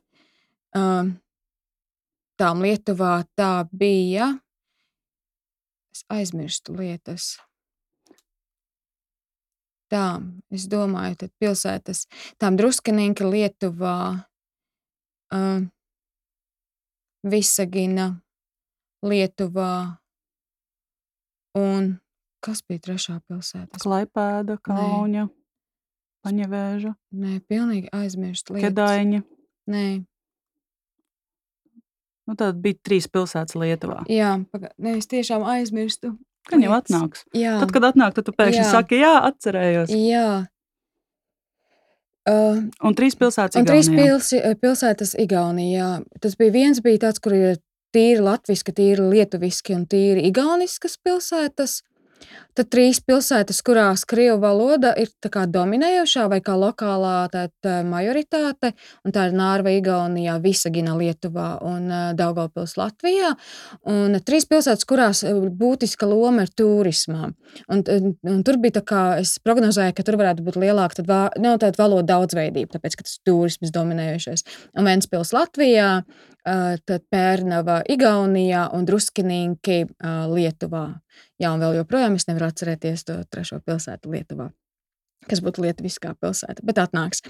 [0.73, 1.13] Uh,
[2.34, 4.39] lietām Lietuvā tā bija.
[5.93, 7.39] Es aizmirstu lietas.
[9.89, 12.08] Tā, es domāju, tad pilsētas,
[12.39, 14.26] tām druskanīgi Lietuvā,
[15.36, 15.62] uh,
[17.24, 18.19] Visagina,
[19.06, 20.00] Lietuvā
[21.54, 22.00] un
[22.41, 23.78] kas bija trešā pilsēta?
[23.78, 25.30] Klaipēda, Kauņa,
[26.26, 26.96] Paņevēža.
[27.13, 28.72] Nē, pilnīgi aizmirst lietas.
[28.72, 29.22] Kedaiņa.
[29.69, 30.06] Nē,
[32.29, 34.03] Nu, tad bija trīs pilsētas Lietuvā.
[34.12, 34.38] Jā,
[34.77, 36.15] ne, es tiešām aizmirstu.
[36.47, 37.23] Kad jau atnāks?
[37.36, 37.57] Jā.
[37.62, 38.71] Tad, kad atnāk, tad tu pēkšņi jā.
[38.71, 39.93] saki, jā, atcerējos.
[39.95, 40.27] Jā.
[42.23, 43.83] Uh, un trīs pilsētas un Igaunijā.
[43.83, 45.89] Trīs pilsi, eh, pilsētas Igaunijā.
[46.23, 47.57] Tas bija viens, bija tāds, kur ir
[47.93, 51.81] tīri latviski, tīri lietuviski un tīri igauniskas pilsētas.
[52.53, 57.53] Tad trīs pilsētas, kurās krievu valoda ir dominējošā vai kā lokālā tāt,
[57.89, 63.33] majoritāte, un tā ir Nārva, Igaunijā, Visagina, Lietuvā un Daugavpils Latvijā.
[63.89, 67.31] Un trīs pilsētas, kurās būtiska loma ir turismā.
[67.73, 67.81] Un,
[68.29, 71.81] un tur bija tā kā es prognozēju, ka tur varētu būt lielāka tad, nav tāda
[71.81, 74.45] valoda daudzveidība, tāpēc, ka tas ir turisms dominējošais.
[74.77, 75.89] Un Ventspils Latvijā,
[76.43, 79.77] tad Pērnava Igaunijā un Druskinīnki
[80.34, 80.88] Lietuvā.
[81.39, 84.51] Jā, un vēl joprojām es nevaru atcerēties to trešo pilsētu Lietuvā
[85.29, 87.23] kas būtu Latvijas pilsēta, bet atnāks.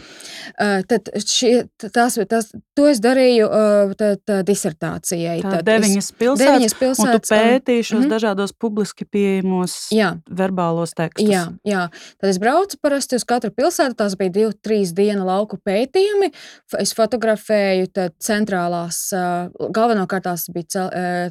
[0.53, 5.39] Uh, tad šie, tās, tās, to es darīju uh, tad, tad disertācijai.
[5.43, 8.13] Tā tad deviņas pilsētas, deviņas pilsētas un tu pētīji šos mm -hmm.
[8.15, 10.13] dažādos publiski pieejamos jā.
[10.29, 11.29] verbālos tekstus.
[11.29, 11.87] Jā, jā,
[12.19, 16.31] tad es braucu parasti uz katru pilsētu, tās bija divu, trīs dienu lauku pētījumi.
[16.79, 17.87] Es fotografēju
[18.19, 20.87] centrālās, uh, galvenokārt tās bija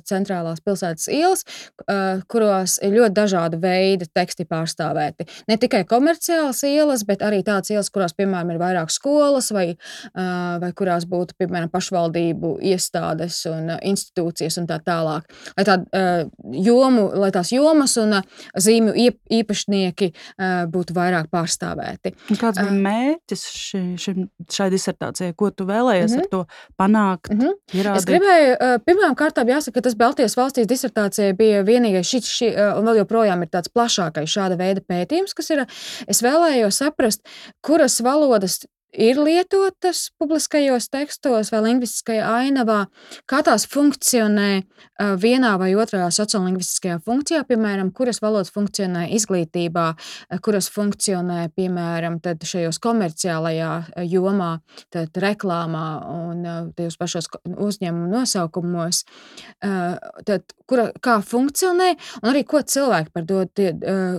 [0.07, 1.45] centrālās pilsētas ielas,
[2.31, 5.27] kuros ir ļoti dažāda veida teksti pārstāvēti.
[5.49, 9.77] Ne tikai komerciāli, lielās ielas, bet arī tādas ielas, kurās, piemēram, ir vairāk skolas vai,
[10.15, 15.25] vai kurās būtu, piemēram, pašvaldību iestādes un institūcijas un tā tālāk.
[15.57, 15.79] Lai, tā,
[16.53, 18.21] jomu, lai tās jomas un
[18.57, 18.95] zīmju
[19.31, 20.13] īpašnieki
[20.73, 22.15] būtu vairāk pārstāvēti.
[22.39, 25.35] Kāds bija mērķis ši, šim, šai disertācijai?
[25.37, 26.23] Ko tu vēlējies mm -hmm.
[26.23, 27.33] ar to panākt?
[27.33, 27.53] Mm -hmm.
[27.73, 27.97] Ierādīt?
[27.97, 32.85] Es gribēju, pirmām kārtām jāsaka, ka tas Baltijas valstīs disertācijai bija vienīgais šis, šī, un
[32.85, 35.67] vēl joprojām ir tāds plašākais šāda veida pētījums, kas ir.
[36.09, 37.23] Es vēl vēlējos saprast,
[37.65, 42.87] kuras valodas ir lietotas publiskajos tekstos vai lingvistiskajā ainavā,
[43.31, 44.63] kā tās funkcionē
[45.23, 49.87] vienā vai otrā sociālingvistiskajā funkcijā, piemēram, kuras valodas funkcionē izglītībā,
[50.45, 52.21] kuras funkcionē, piemēram,
[52.53, 53.73] šajos komerciālajā
[54.11, 54.53] jomā,
[54.93, 56.45] tad reklāmā un
[56.77, 59.05] tajos pašos uzņēmumu nosaukumos,
[59.63, 61.91] tad kura, kā funkcionē
[62.23, 63.43] un arī ko cilvēki par, do,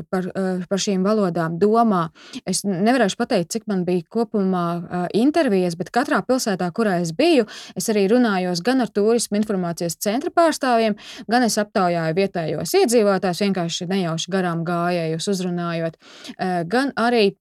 [0.09, 0.29] par,
[0.69, 2.07] par šīm valodām domā.
[2.49, 7.47] Es nevarēšu pateikt, cik man bija kopumā uh, intervijas, bet katrā pilsētā, kurā es biju,
[7.79, 10.97] es arī runājos gan ar turismu informācijas centra pārstāvjiem,
[11.29, 15.97] gan es aptaujāju vietējos iedzīvotājus, vienkārši nejauši garām gājējus uzrunājot,
[16.35, 17.31] uh, gan arī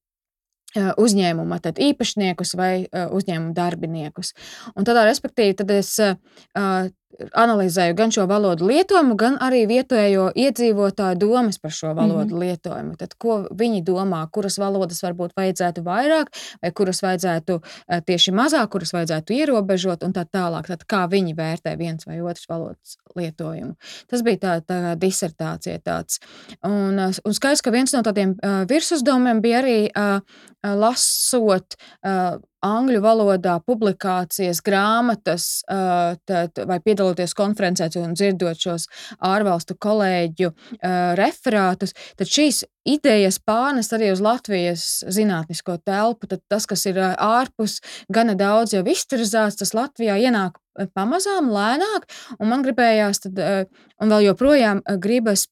[0.72, 4.30] uzņēmuma tad īpašniekus vai uzņēmuma darbiniekus.
[4.72, 5.90] Un tādā respektīvi, tad es
[7.32, 12.40] analizēju gan šo valodu lietojumu, gan arī vietējo iedzīvotāju domas par šo valodu mm -hmm.
[12.40, 12.96] lietojumu.
[12.96, 17.60] Tad, ko viņi domā, kuras valodas varbūt vajadzētu vairāk, vai kuras vajadzētu
[18.06, 20.66] tieši mazāk, kuras vajadzētu ierobežot, un tā tālāk.
[20.66, 23.74] Tad, kā viņi vērtē viens vai otrs valodas lietojumu.
[24.08, 25.78] Tas bija tā, tā disertācija.
[25.82, 26.20] Tāds.
[26.64, 30.20] Un, un skaidrs, ka viens no tādiem uh, virsuzdevumiem bija arī uh,
[30.62, 31.74] lasot
[32.06, 40.52] uh, angļu valodā publikācijas, grāmatas, tad, vai piedaloties konferencēs un dzirdot šos ārvalstu kolēģu
[41.18, 46.30] referātus, tad šīs idejas pārnes arī uz Latvijas zinātnisko telpu.
[46.30, 47.80] Tad tas, kas ir ārpus,
[48.12, 50.61] gana daudz jau izturzēts, tas Latvijā ienāk
[50.94, 52.06] pamazām, lēnāk,
[52.38, 53.40] un man gribējās, tad,
[54.02, 55.46] un vēl joprojām gribas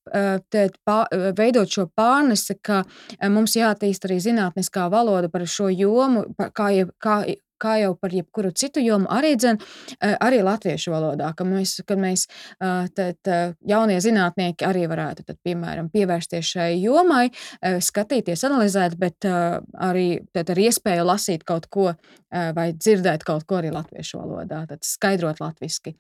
[0.52, 1.02] tēt, pā,
[1.36, 2.82] veidot šo pārnesi, ka
[3.28, 7.22] mums jātīst arī zinātniskā valoda par šo jomu, kā, kā
[7.60, 9.60] kā jau par jebkuru citu jomu, arī, dzen,
[10.00, 12.26] arī latviešu valodā, ka mēs, kad mēs
[12.58, 13.32] tad,
[13.68, 17.28] jaunie zinātnieki arī varētu, tad, piemēram, pievērsties šai jomai,
[17.60, 21.90] skatīties, analizēt, bet arī tad, ar iespēju lasīt kaut ko
[22.30, 25.96] vai dzirdēt kaut ko arī latviešu valodā, tad skaidrot latviski.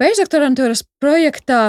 [0.00, 1.62] Pēcdoktorantūras projektā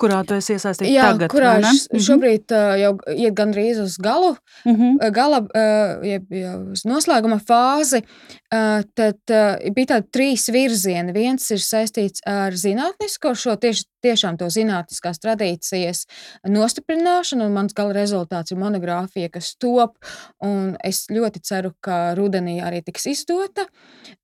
[0.00, 1.30] Kurā tu esi iesaistīts Jā, tagad?
[1.30, 1.70] kurā ne?
[1.70, 4.34] š- šobrīd uh, jau iet gandrīz uz galu,
[4.66, 4.96] Mhm.
[5.00, 6.26] uh, gala, uh, jeb
[6.74, 11.14] uz noslēguma fāzi, uh, tad uh, bija tādi trīs virzieni.
[11.14, 16.04] Viens ir saistīts ar zinātnisko, šo tieši tiešām to zinātniskās tradīcijas
[16.44, 19.96] nostiprināšanu, un mans gala rezultāts ir monogrāfija, kas top,
[20.44, 23.66] un es ļoti ceru, ka rudenī arī tiks izdota.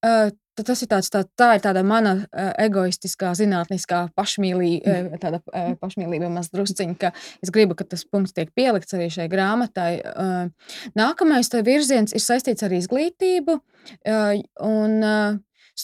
[0.05, 0.31] Uh,
[0.67, 5.75] tas ir tāds, tā, tā ir tāda mana uh, egoistiskā, zinātniskā pašmīlība, uh, tāda uh,
[5.81, 7.13] pašmīlība maz drusciņa, ka
[7.45, 9.93] es gribu, ka tas punkts tiek pielikts arī šai grāmatai.
[10.01, 15.39] Uh, nākamais virziens ir saistīts ar izglītību, uh, un uh,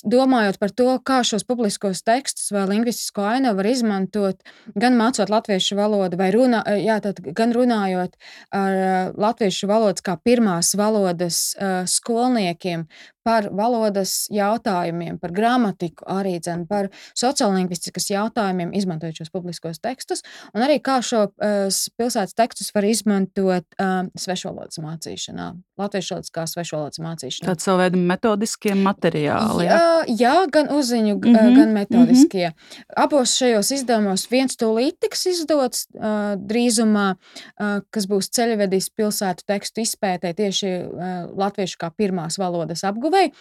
[0.05, 4.43] domājot par to, kā šos publiskos tekstus vai lingvistisko ainavu var izmantot,
[4.77, 8.17] gan mācot latviešu valodu, vai runā, jā, tad, gan runājot
[8.57, 12.87] ar latviešu valodas kā pirmās valodas uh, skolniekiem
[13.27, 20.23] par valodas jautājumiem, par gramatiku, arī dzen, par sociālingvistikas jautājumiem, izmantojot šos publiskos tekstus,
[20.55, 21.67] un arī kā šo uh,
[21.99, 25.49] pilsētas tekstus var izmantot uh, svešvalodas mācīšanā,
[25.81, 27.49] latviešu valodas kā svešvalodas mācīšanā.
[27.51, 29.67] Tāds savu veidu metodiskie materiāli.
[29.67, 29.81] Ja?
[29.81, 32.49] Jā, jā, gan uzziņu, mm -hmm, gan metodiskie.
[32.49, 32.85] Mm -hmm.
[33.05, 39.81] Abos šajos izdevumos viens tūlīt tiks izdots uh, drīzumā, uh, kas būs ceļvedis pilsētu tekstu
[39.81, 42.85] izpētē tieši uh, latviešu kā pirmās valodas
[43.17, 43.33] apguvei.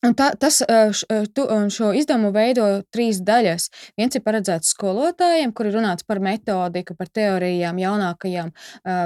[0.00, 0.62] Un tā, tas
[1.36, 3.66] tu, šo izdevumu veido trīs daļas.
[4.00, 8.48] Viens ir paredzēts skolotājiem, kur ir runāts par metodiku, par teorijām, jaunākajām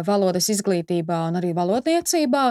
[0.06, 2.44] valodas izglītībā un arī valodniecībā.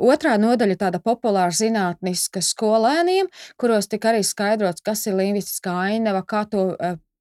[0.00, 3.28] Otrā nodaļa ir tāda populāra zinātniska skolēniem,
[3.60, 6.70] kuros tika arī skaidrots, kas ir lingvistiskā ainava, kā to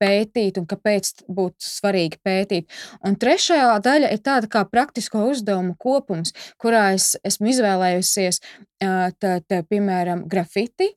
[0.02, 2.68] pētīt un kāpēc būtu svarīgi pētīt.
[3.06, 8.42] Un trešā daļa ir tāda kā praktisko uzdevumu kopums, kurā es esmu izvēlējusies,
[8.82, 10.94] tā, tā, piemēram, grafiti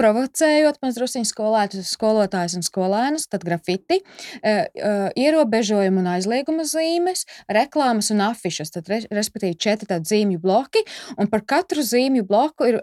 [0.00, 4.00] provocējot mazliet skolotājus un skolēnus, tad grafiti,
[4.40, 10.82] ierobežojumu un aizlieguma zīmes, reklāmas un afišas, tad, respektīvi, četri tādi zīmju bloki.
[11.20, 12.78] Un par katru zīmju bloku ir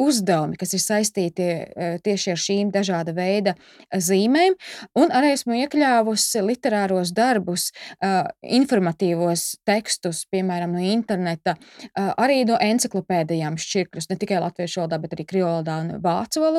[0.00, 1.48] uzdevumi, kas ir saistīti
[2.04, 3.56] tieši ar šīm dažāda veida
[3.94, 4.58] zīmēm.
[5.00, 7.70] Un arī esmu iekļāvusi literāros darbus,
[8.44, 11.56] informatīvos tekstus, piemēram, no interneta,
[11.96, 16.49] arī no encyklopēdijām šķirkļus, ne tikai latviešu valodā, bet arī krioldā un vācu valodā,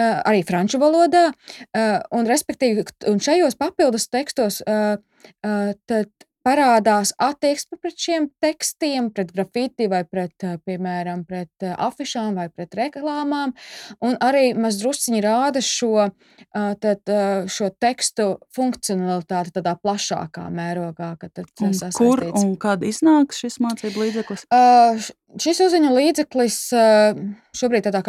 [0.00, 1.30] arī franču valodā.
[1.74, 6.10] Un, respektīvi, un šajos papildus tekstos tad
[6.46, 13.54] parādās attieksme pret šiem tekstiem, pret grafiti vai pret, piemēram, pret afišām vai pret reklāmām.
[14.04, 16.08] Un arī mazdrusciņi rāda šo,
[16.52, 17.14] tad,
[17.50, 21.12] šo tekstu funkcionalitāti tādā plašākā mērogā.
[21.60, 24.46] Un kur un kad iznāks šis mācību līdzeklis?
[24.54, 26.56] Uh, Šis uzziņu līdzeklis
[27.54, 28.00] šobrīd tādā,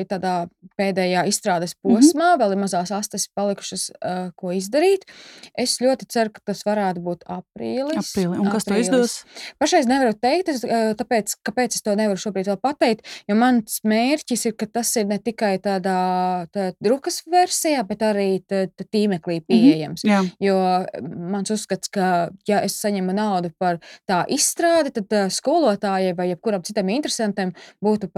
[0.00, 0.32] ir tādā
[0.78, 1.82] pēdējā izstrādes mhm.
[1.84, 2.40] posmā, mm -hmm.
[2.42, 3.90] vēl ir mazās astes palikušas,
[4.36, 5.06] ko izdarīt.
[5.54, 8.12] Es ļoti ceru, ka tas varētu būt aprīlis.
[8.12, 8.40] Aprīli.
[8.40, 8.90] Un kas aprīlis.
[8.90, 9.14] to izdos?
[9.58, 10.64] Pašreiz nevaru teikt, es,
[11.00, 15.06] tāpēc, kāpēc es to nevaru šobrīd vēl pateikt, jo mans mērķis ir, ka tas ir
[15.06, 19.46] ne tikai tādā tā, drukas versijā, bet arī tā, tā tīmeklī mhm.
[19.46, 20.04] pieejams.
[20.04, 20.30] Mm -hmm.
[20.40, 20.86] Jo
[21.30, 26.64] mans uzskats, ka ja es saņemu naudu par tā izstrādi, tad skolotājai vai jebkuram kuram
[26.64, 28.08] citam interesantam būtu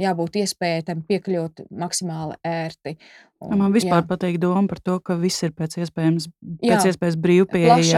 [0.00, 2.98] jābūt iespējai tam piekļūt maksimāli ērti.
[3.44, 4.06] Un, Man vispār jā.
[4.08, 6.30] patīk doma par to, ka viss ir pēc iespējas,
[6.64, 6.78] jā.
[6.78, 7.90] pēc iespējas brīvpieejams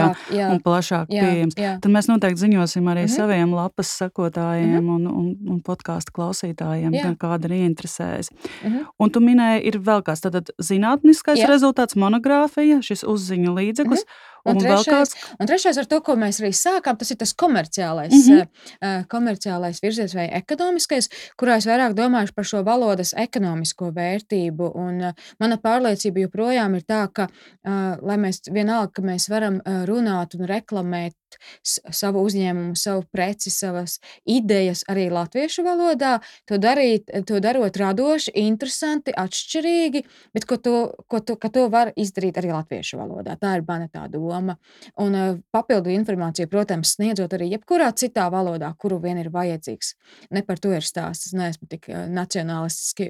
[0.49, 1.55] un plašāk jā, pieejams.
[1.55, 1.75] Jā.
[1.79, 3.15] Tad mēs noteikti ziņosim arī mm -hmm.
[3.15, 4.95] saviem lapas sekotājiem mm -hmm.
[4.95, 7.15] un, un, un podkāstu klausītājiem, jā.
[7.15, 8.33] kāda ir ieinteresējusi.
[8.33, 8.85] Mm -hmm.
[8.99, 11.47] Un tu minēji, ir vēl kāds tāds zinātniskais jā.
[11.47, 14.03] rezultāts, monogrāfija, šis uzziņu līdzeklis.
[14.03, 14.36] Mm -hmm.
[14.47, 18.13] Un, un, trešais, un trešais, ar to, ko mēs arī sākām, tas ir tas komerciālais,
[18.13, 18.47] mm -hmm.
[18.81, 21.09] uh, komerciālais virziens vai ekonomiskais,
[21.41, 24.71] kurā es vairāk domāju par šo valodas ekonomisko vērtību.
[24.75, 29.61] Un, uh, mana pārliecība joprojām ir tā, ka, uh, lai mēs vienalga, ka mēs varam
[29.61, 31.13] uh, runāt un reklamēt
[31.63, 39.13] savu uzņēmumu, savu preci, savas idejas arī latviešu valodā, to darīt, to darot radoši, interesanti,
[39.17, 40.03] atšķirīgi,
[40.35, 40.75] bet ko to,
[41.07, 43.37] ko to, to var izdarīt arī latviešu valodā.
[43.41, 44.57] Tā ir mana tā doma.
[45.01, 49.93] Un papildu informāciju, protams, sniedzot arī jebkurā citā valodā, kuru vien ir vajadzīgs.
[50.35, 51.29] Ne par to ir stāsts.
[51.31, 53.09] Es neesmu tik nacionālistiski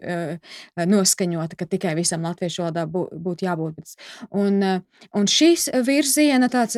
[0.90, 3.96] noskaņota, ka tikai visam latviešu valodā būtu jābūt.
[4.38, 4.62] Un,
[5.14, 6.78] un šīs virziena tāds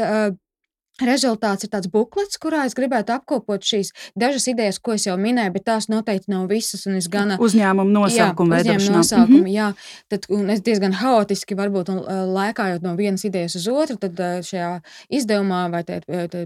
[1.05, 5.53] Rezultāts ir tāds buklets, kurā es gribētu apkopot šīs dažas idejas, ko es jau minēju,
[5.55, 6.85] bet tās noteikti nav visas.
[7.09, 8.97] Gana, uzņēmuma nosaukumu veidošanā.
[8.99, 9.53] Nosaukumu, mm -hmm.
[9.53, 9.73] jā,
[10.11, 12.01] tad, es diezgan haotiski, varbūt un,
[12.35, 15.83] lēkājot no vienas idejas uz otru, tad šajā izdevumā vai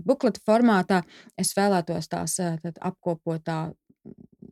[0.05, 1.03] bukleta formātā
[1.37, 2.39] es vēlētos tās
[2.81, 3.71] apkopot tā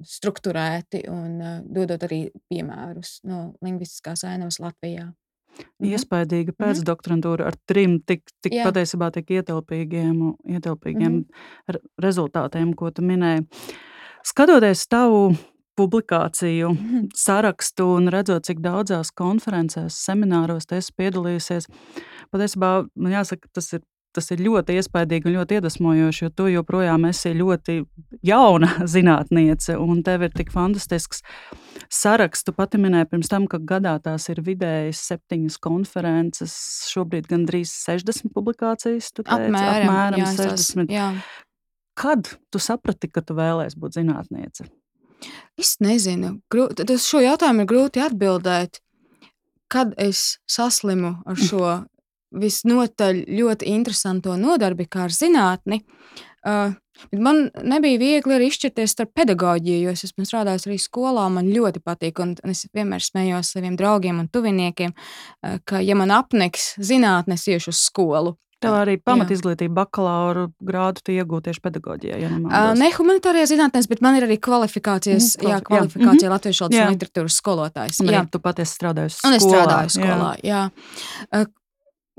[0.08, 5.12] strukturēti un dodot arī piemērus no lingvistiskās ainas Latvijā.
[5.80, 5.92] Mhm.
[5.94, 6.58] Iespaidīga Mhm.
[6.64, 8.66] pēcdoktorantūra ar trim tik tik Jā.
[8.66, 11.26] patiesībā tik ietilpīgiem ietilpīgiem Mhm.
[11.70, 13.48] re rezultātiem, ko tu minēji.
[14.24, 15.38] Skatoties tavu
[15.78, 17.06] publikāciju Mhm.
[17.16, 21.68] sarakstu un redzot, cik daudzās konferencēs, semināros tu esi piedalījusies,
[22.34, 23.82] patiesībā man jāsaka, tas ir
[24.16, 27.78] tas ir ļoti iespaidīgi un ļoti iedvesmojoši, jo tu joprojām esi ļoti
[28.28, 31.24] jauna zinātniece, un tev ir tik fantastisks
[31.92, 36.58] sarakstu pati minēja pirms tam, ka gadā tās ir vidēji septiņas konferences,
[36.92, 39.12] šobrīd gandrīz 60 publikācijas.
[39.16, 40.88] Teici, apmēram, apmēram jā, 60.
[40.88, 41.10] Tas, jā.
[42.02, 44.70] Kad tu saprati, ka tu vēlēsies būt zinātniece?
[45.60, 46.40] Es nezinu.
[46.52, 48.82] Grūti, uz šo jautājumu ir grūti atbildēt.
[49.72, 51.82] Kad es saslimu ar šo
[52.32, 55.82] visnotaļ ļoti interesanto nodarbi, kā ar zinātni,
[56.48, 56.74] uh,
[57.12, 61.28] man nebija viegli arī izšķirties starp pedagoģiju, jo es esmu strādājis arī skolā.
[61.34, 66.14] Man ļoti patīk, un es vienmēr smējos saviem draugiem un tuviniekiem, eh, ka, ja man
[66.16, 68.38] apniks zinātnē, es iešu uz skolu.
[68.62, 72.18] Tev arī pamatizglītība, bakalaura grādu iegūta tieši pedagoģijā.
[72.22, 76.34] Ja uh, ne humanitārajā zinātnēs, bet man ir arī kvalifikācijas, mm, jā, kvalifikācija jā.
[76.36, 78.04] latviešu valodas un literatūras skolotājs.
[78.04, 79.32] Un jā, tu patiesi strādājusi skolā.
[79.32, 80.62] Un es strādāju skolā, jā.
[81.26, 81.42] jā.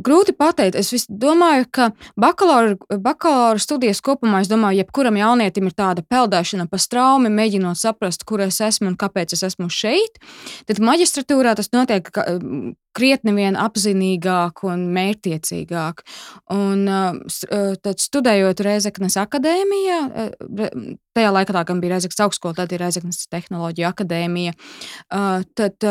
[0.03, 0.77] Grūti pateikt.
[0.79, 1.89] Es domāju, ka
[2.19, 8.27] bakalaura, bakalaura studijas kopumā, es domāju, jebkuram jaunietim ir tāda peldēšana pa straumi, mēģinot saprast,
[8.29, 10.19] kur es esmu un kāpēc es esmu šeit.
[10.69, 12.11] Tad maģistratūrā tas notiek
[12.93, 16.03] krietni vien apzinīgāk un mērķtiecīgāk.
[16.53, 16.85] Un
[17.85, 20.01] tad studējot Reizeknas akadēmijā,
[21.17, 24.59] tajā laikā tā gan bija Reizeknas augstskola, tad ir Reizeknas tehnoloģija akadēmija.
[25.09, 25.89] Tad,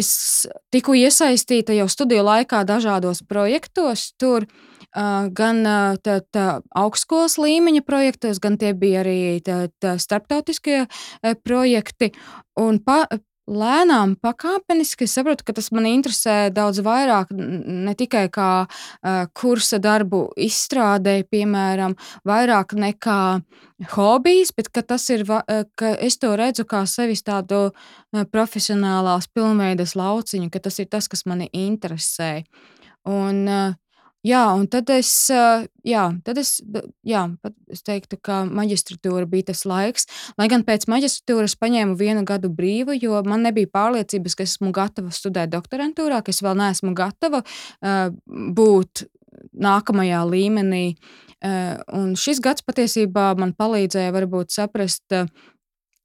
[0.00, 4.12] es tiku iesaistīta jau studiju laikā dažādos projektos.
[4.20, 5.64] Tur uh, gan
[6.04, 10.86] tā, tā augstskolas līmeņa projektos, gan tie bija arī tā, tā starptautiskie
[11.44, 12.12] projekti.
[12.60, 13.06] Un pa,
[13.50, 17.32] lēnām, pakāpeniski es saprotu, ka tas man interesē daudz vairāk.
[17.32, 21.96] Ne tikai kā uh, kursa darbu izstrādē, piemēram,
[22.28, 23.20] vairāk nekā
[23.96, 27.72] hobijs, bet tas ir, ka es to redzu kā sevis tādu
[28.30, 32.44] profesionālās pilnveidas lauciņu, ka tas ir tas, kas mani interesē.
[33.08, 33.74] Un, uh,
[34.26, 36.52] Jā, un tad es, jā, tad es,
[37.06, 37.24] jā,
[37.72, 40.06] es teiktu, ka maģistratūra bija tas laiks.
[40.38, 45.10] Lai gan pēc maģistratūras paņēmu vienu gadu brīvu, jo man nebija pārliecības, ka esmu gatava
[45.10, 49.08] studēt doktorantūrā, ka es vēl neesmu gatava uh, būt
[49.58, 50.86] nākamajā līmenī
[51.42, 55.02] Un šis gads patiesībā man palīdzēja varbūt saprast,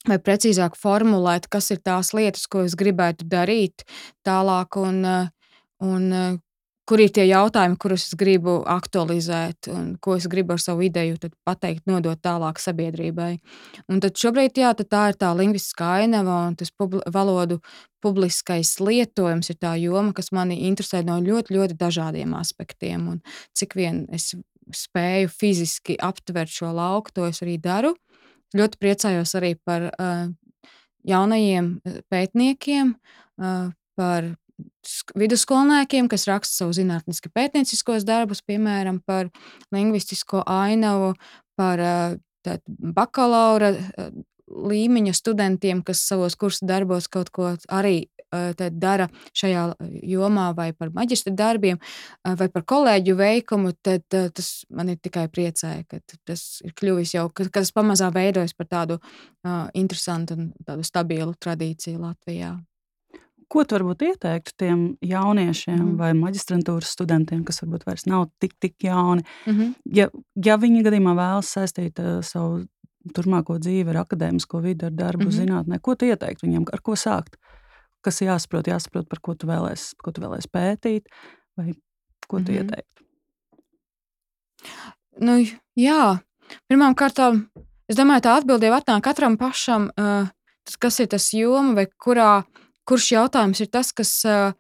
[0.07, 3.85] vai precīzāk formulēt, kas ir tās lietas, ko es gribētu darīt
[4.25, 5.03] tālāk, un,
[5.85, 6.07] un
[6.88, 11.17] kur ir tie jautājumi, kurus es gribu aktualizēt, un ko es gribu ar savu ideju
[11.47, 13.33] pateikt, nodot tālāk sabiedrībai.
[13.91, 17.59] Un tad šobrīd jā, tad tā ir tā lingvistiskā ainava un tas publi valodu
[18.03, 23.07] publiskais lietojums ir tā joma, kas mani interesē no ļoti, ļoti dažādiem aspektiem.
[23.15, 23.21] Un
[23.57, 24.31] cik vien es
[24.73, 27.95] spēju fiziski aptvert šo lauku, to es arī daru.
[28.55, 30.27] Ļoti priecājos arī par uh,
[31.07, 31.71] jaunajiem
[32.11, 34.31] pētniekiem, uh, par
[35.17, 39.29] vidusskolniekiem, kas raksta savu zinātniski pētnieciskos darbus, piemēram, par
[39.75, 41.13] lingvistisko ainavu,
[41.59, 41.83] par
[42.45, 43.73] tāt, bakalaura
[44.47, 49.63] līmeņa studentiem, kas savos kursu darbos kaut ko arī tad, dara šajā
[50.07, 51.79] jomā, vai par maģistra darbiem,
[52.23, 57.27] vai par kolēģu veikumu, tad tas man ir tikai priecēja, ka tas ir kļuvis jau,
[57.31, 62.55] ka, ka tas pamazām veidojas par tādu uh, interesantu un tādu stabilu tradīciju Latvijā.
[63.47, 68.57] Ko tu varbūt ieteiktu tiem jauniešiem mm vai maģistrantūras studentiem, kas varbūt vairs nav tik,
[68.59, 69.23] tik jauni?
[69.45, 69.73] Mm -hmm.
[69.85, 70.09] ja,
[70.45, 72.65] ja viņi gadījumā vēlas saistīt uh, savu
[73.15, 75.37] turpmāko dzīvi ar akadēmisko vidi, ar darbu, mm -hmm.
[75.39, 77.39] zinātnē, ko tu ieteiktu viņiem, ar ko sākt?
[78.01, 81.03] Kas ir jāsaprot, jāsaprot, par ko tu vēlēsies, ko tu vēlēsies pētīt,
[81.57, 81.73] vai
[82.27, 82.63] ko tu mm -hmm.
[82.63, 83.03] ieteiktu?
[85.19, 85.37] Nu,
[85.75, 86.19] jā,
[86.67, 87.47] pirmām kārtām,
[87.89, 90.29] es domāju, tā atbildība atnāk katram pašam, uh,
[90.79, 92.43] kas ir tas joma vai kurā
[92.88, 94.53] kurš jautājums ir tas, kas, uh,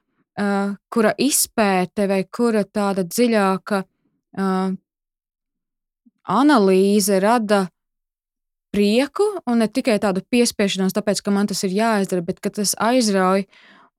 [0.93, 4.75] kura izpēte vai kura tāda dziļāka uh,
[6.27, 7.65] analīze rada
[8.75, 13.47] prieku un ne tikai tādu piespiešanos, tāpēc, ka man tas ir jāizdara, bet tas aizrauj.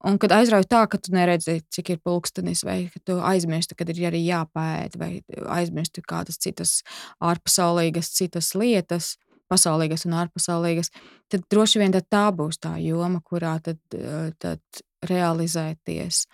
[0.07, 3.89] Un kad aizrauj tā, ka tu neredzi, cik ir pulkstenis, vai ka tu aizmirsti, kad
[3.91, 5.09] ir arī jāpēta, vai
[5.57, 6.76] aizmirsti kādas citas
[7.18, 9.16] ārpasaulīgas, citas lietas,
[9.51, 10.92] pasaulīgas un ārpasaulīgas,
[11.32, 14.61] tad droši vien tad tā būs tā joma, kurā tad, eh, tad
[15.09, 16.26] realizēties.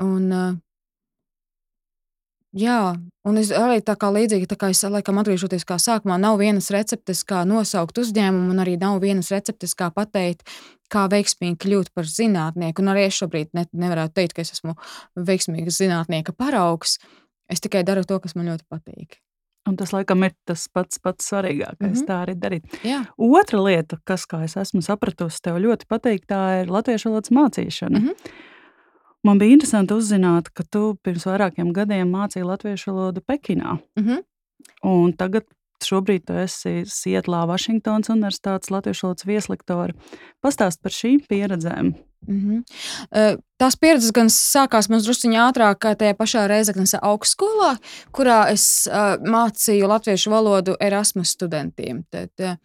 [0.00, 0.56] Un, eh,
[2.56, 2.96] Jā,
[3.28, 6.70] un es arī tā kā līdzīgi, tā kā es laikam atgriežoties kā sākumā, nav vienas
[6.72, 10.48] receptes, kā nosaukt uzņēmumu, un arī nav vienas receptes, kā pateikt,
[10.88, 12.80] kā veiksmīgi kļūt par zinātnieku.
[12.80, 14.78] Un arī es šobrīd ne, nevarētu teikt, ka es esmu
[15.14, 16.96] veiksmīgs zinātnieka paraugs.
[17.52, 19.20] Es tikai daru to, kas man ļoti patīk.
[19.68, 21.80] Un tas, laikam, ir tas pats, pats svarīgākais.
[21.80, 22.06] Mm -hmm.
[22.08, 22.78] Tā arī darīt.
[22.84, 23.04] Jā.
[23.18, 27.98] Otra lieta, kas, kā es esmu sapratusi, tev ļoti patīk, tā ir latviešu valodas mācīšana.
[27.98, 28.32] Mm -hmm.
[29.22, 33.78] Man bija interesanti uzzināt, ka tu pirms vairākiem gadiem mācīji latviešu valodu Pekinā.
[33.96, 34.22] Mm -hmm.
[34.82, 35.44] Un tagad
[35.84, 39.96] šobrīd tu esi Sietlā, Vašingtonas Universitātes latviešu valodas vieslektore.
[40.44, 41.94] Pastāst par šīm pieredzēm.
[42.26, 43.36] Mm -hmm.
[43.58, 47.76] Tās pieredzes gan sākās mazliet ātrāk, kā tajā pašā Reizeknas augstskolā,
[48.12, 52.04] kurā es uh, mācīju latviešu valodu Erasmus studentiem.
[52.10, 52.56] Tad, uh,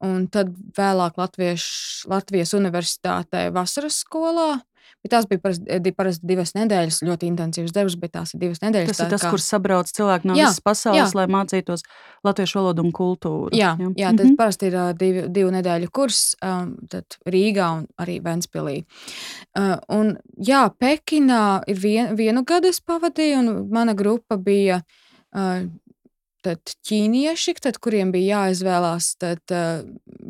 [0.00, 0.48] un tad
[0.78, 4.60] vēlāk Latviešu, Latvijas Universitātē vasaras skolā.
[5.06, 8.88] Bet tās bija parasti, parasti divas nedēļas, ļoti intensīvas darbs, bet tās ir divas nedēļas.
[8.90, 9.30] Tas ir tas, kā...
[9.30, 11.06] kur sabrauc cilvēki no jā, visas pasaules, jā.
[11.14, 11.84] lai mācītos
[12.26, 13.52] latviešu valodu un kultūru.
[13.54, 13.92] Jā, jā.
[13.94, 14.36] jā tas mm -hmm.
[14.40, 16.74] parasti ir uh, divi, divu nedēļu kurs um,
[17.36, 18.82] Rīgā un arī Ventspilī.
[19.54, 25.62] Uh, un, jā, Pekinā ir vien, vienu gadu es pavadīju, un mana grupa bija uh,
[26.42, 29.86] tad ķīnieši, tad, kuriem bija jāizvēlās tad, uh,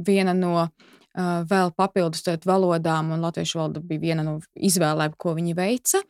[0.07, 0.68] viena no
[1.16, 6.02] vēl papildus valodām, un latviešu valoda bija viena no izvēlēm, ko viņi veica.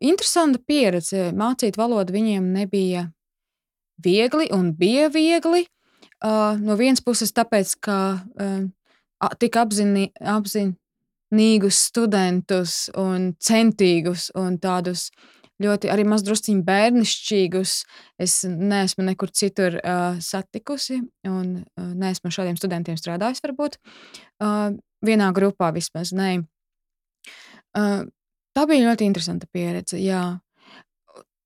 [0.00, 1.28] Interesanta pieredze.
[1.36, 3.06] Mācīt valodu viņiem nebija
[4.04, 5.66] viegli un bija viegli.
[6.24, 8.18] No vienas puses, tāpēc, ka
[9.38, 15.08] tik apzini, apzinīgus studentus un centīgus un tādus
[15.62, 17.74] ļoti arī mazdrusciņi bērnišķīgus.
[18.22, 24.74] Es neesmu nekur citur uh, satikusi, un uh, neesmu ar šādiem studentiem strādājis, varbūt uh,
[25.04, 26.12] vienā grupā vismaz.
[26.16, 26.42] Nē.
[27.78, 28.04] Uh,
[28.56, 29.98] tā bija ļoti interesanta pieredze.
[30.02, 30.38] Jā.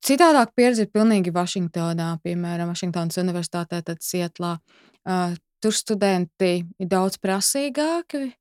[0.03, 4.57] Citādāk pieredze ir pilnīgi Vašingtonā, piemēram, Vašingtonas Universitātē, tad Sietlā.
[5.07, 8.33] Uh, tur studenti ir daudz prasīgāki.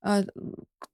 [0.00, 0.22] Uh,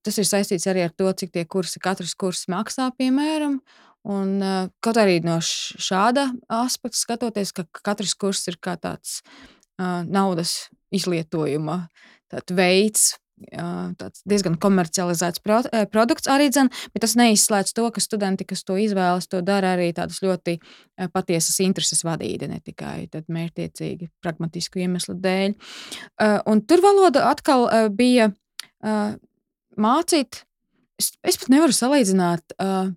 [0.02, 3.60] tas ir saistīts arī ar to, cik tie kursi, katrs kurs maksā, piemēram.
[4.06, 9.18] Un, uh, kaut arī no šāda aspekta skatoties, ka katrs kurs ir kā tāds
[9.80, 11.88] uh, naudas izlietojuma
[12.54, 13.16] veids,
[13.50, 18.46] uh, tāds diezgan komercializēts pro, uh, produkts arī dzen, bet tas neizslēdz to, ka studenti,
[18.46, 24.10] kas to izvēlas, to dara arī tādas ļoti uh, patiesas intereses vadīti, ne tikai mērķtiecīgi,
[24.22, 25.56] pragmatisku iemeslu dēļ.
[25.56, 29.18] Uh, un tur valoda atkal uh, bija uh,
[29.74, 30.44] mācīt.
[30.96, 32.54] Es, es pat nevaru salīdzināt.
[32.62, 32.94] Uh,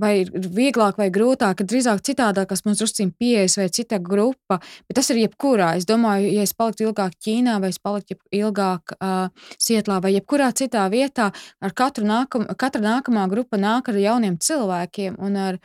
[0.00, 5.10] vai ir vieglāk vai grūtāk, drīzāk citādākas mums drusciņi pieejas vai cita grupa, bet tas
[5.12, 5.74] ir jebkurā.
[5.78, 9.28] Es domāju, ja es paliktu ilgāk Ķīnā vai es paliktu ilgāk uh,
[9.60, 11.30] Sietlā vai jebkurā citā vietā,
[11.60, 15.60] ar katru nākam, katra nākamā grupa nāk ar jauniem cilvēkiem un ar,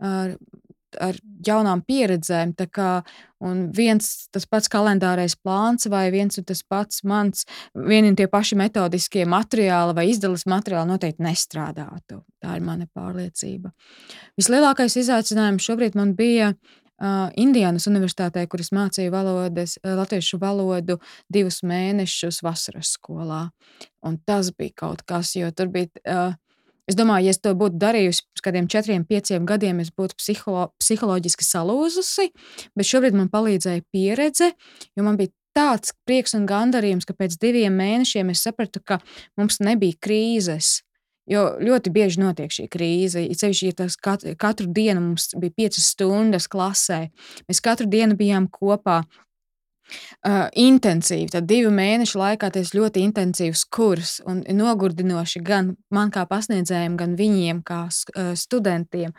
[0.00, 0.36] ar
[1.00, 2.54] ar jaunām pieredzēm.
[2.72, 2.90] Kā,
[3.44, 8.26] un viens tas pats kalendārais plāns, vai viens un tas pats mans, vieni un tie
[8.30, 12.22] paši metodiskie materiāli vai izdales materiāli noteikti nestrādātu.
[12.42, 13.72] Tā ir mana pārliecība.
[14.40, 16.54] Vislielākais izaicinājums šobrīd man bija.
[17.00, 20.98] Uh, Indiānas Universitātē, kur es mācīju valodas, latviešu valodu
[21.32, 23.46] divus mēnešus vasaras skolā.
[24.04, 26.34] Un tas bija kaut kas, jo tur bija uh,
[26.90, 30.72] Es domāju, ja es to būtu darījusi pirms kādiem četriem, pieciem gadiem, es būtu psiholo,
[30.82, 32.32] psiholoģiski salūzusi,
[32.74, 34.50] bet šobrīd man palīdzēja pieredze,
[34.98, 38.98] jo man bija tāds prieks un gandarījums, ka pēc diviem mēnešiem es sapratu, ka
[39.38, 40.80] mums nebija krīzes.
[41.30, 43.22] Jo ļoti bieži notiek šī krīze.
[43.38, 47.04] Ceļš, ja tas katru, dienu mums bija piecas stundas klasē,
[47.46, 49.04] mēs katru dienu bijām kopā.
[50.20, 51.30] Uh, intensīvi.
[51.32, 57.14] Tad divu mēnešu laikā tas ļoti intensīvs kurs un nogurdinoši gan man kā pasniedzējiem, gan
[57.16, 59.14] viņiem kā uh, studentiem.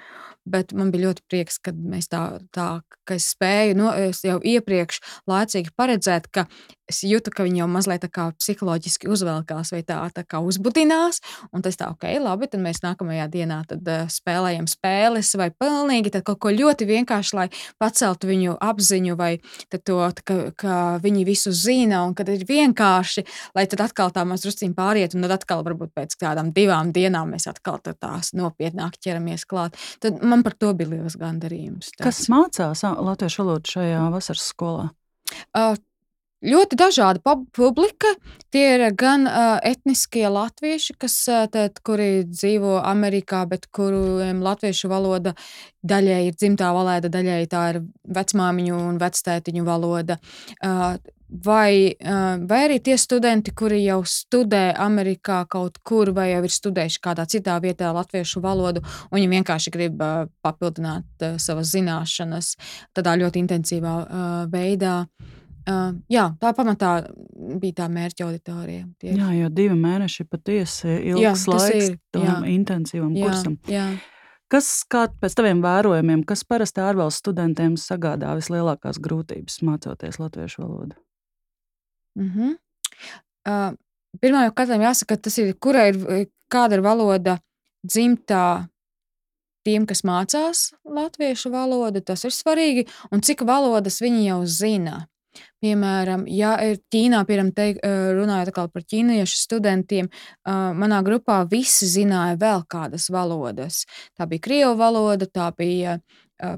[0.45, 2.21] Bet man bija ļoti prieks, ka mēs tā,
[2.53, 2.69] tā
[3.05, 6.45] ka es spēju no, es jau iepriekš laicīgi paredzēt, ka
[6.91, 11.21] es jūtu, ka viņi jau mazliet psiholoģiski uzvelkās vai tā, tā kā uzbudinās.
[11.55, 16.13] Un tas tā, ok, labi, tad mēs nākamajā dienā tad, uh, spēlējam spēles vai pilnīgi
[16.21, 17.47] kaut ko ļoti vienkārši, lai
[17.81, 19.31] paceltu viņu apziņu vai
[19.71, 23.25] to, ka, ka viņi visu zina un ka ir vienkārši,
[23.57, 27.47] lai tad atkal tā mazliet pāriet un tad atkal varbūt pēc kādām divām dienām mēs
[27.51, 29.77] atkal tās nopietnāk ķeramies klāt.
[30.03, 31.93] Tad man par to bija liels gandarījums.
[31.95, 32.03] Tas.
[32.05, 34.89] Kas mācās latviešu valodu šajā vasaras skolā?
[35.55, 35.77] Uh,
[36.41, 37.21] ļoti dažāda
[37.55, 38.15] publika.
[38.51, 44.91] Tie ir gan uh, etniskie latvieši, kas, uh, tēt, kuri dzīvo Amerikā, bet kuriem latviešu
[44.91, 45.35] valoda
[45.87, 47.81] daļai ir dzimtā valoda, daļai tā ir
[48.17, 50.19] vecmāmiņu un vectētiņu valoda.
[50.59, 50.95] Uh,
[51.31, 51.95] Vai,
[52.43, 57.23] vai arī tie studenti, kuri jau studē Amerikā kaut kur, vai jau ir studējuši kādā
[57.23, 60.03] citā vietā latviešu valodu, un viņi vienkārši grib
[60.43, 62.57] papildināt savas zināšanas
[62.91, 63.95] tādā ļoti intensīvā
[64.51, 64.97] veidā.
[65.07, 65.40] Uh,
[66.11, 66.91] jā, tā pamatā
[67.61, 68.87] bija tā mērķa auditorija.
[69.01, 69.19] Tieši.
[69.19, 72.39] Jā, jo divi mēneši patiesi ilgs jā, laiks ir, tam jā.
[72.53, 73.59] intensīvam jā, kursam.
[73.71, 73.85] Jā.
[74.51, 80.97] Kas, kā pēc taviem vērojumiem, kas parasti ārvalstu studentiem sagādā vislielākās grūtības mācoties latviešu valodu?
[82.19, 82.57] Mm -hmm.
[83.47, 83.77] uh,
[84.19, 87.37] Pirmā jau katram jāsaka, tas ir, kura ir, kāda ir valoda
[87.87, 88.67] dzimtā
[89.63, 95.05] tiem, kas mācās latviešu valodu, tas ir svarīgi, un cik valodas viņi jau zina.
[95.61, 97.67] Piemēram, ja ir Ķīnā, piemēram, te,
[98.17, 100.09] runājot par ķīniešu studentiem,
[100.47, 103.83] manā grupā visi zināja vēl kādas valodas.
[104.17, 105.99] Tā bija krievu valoda, tā bija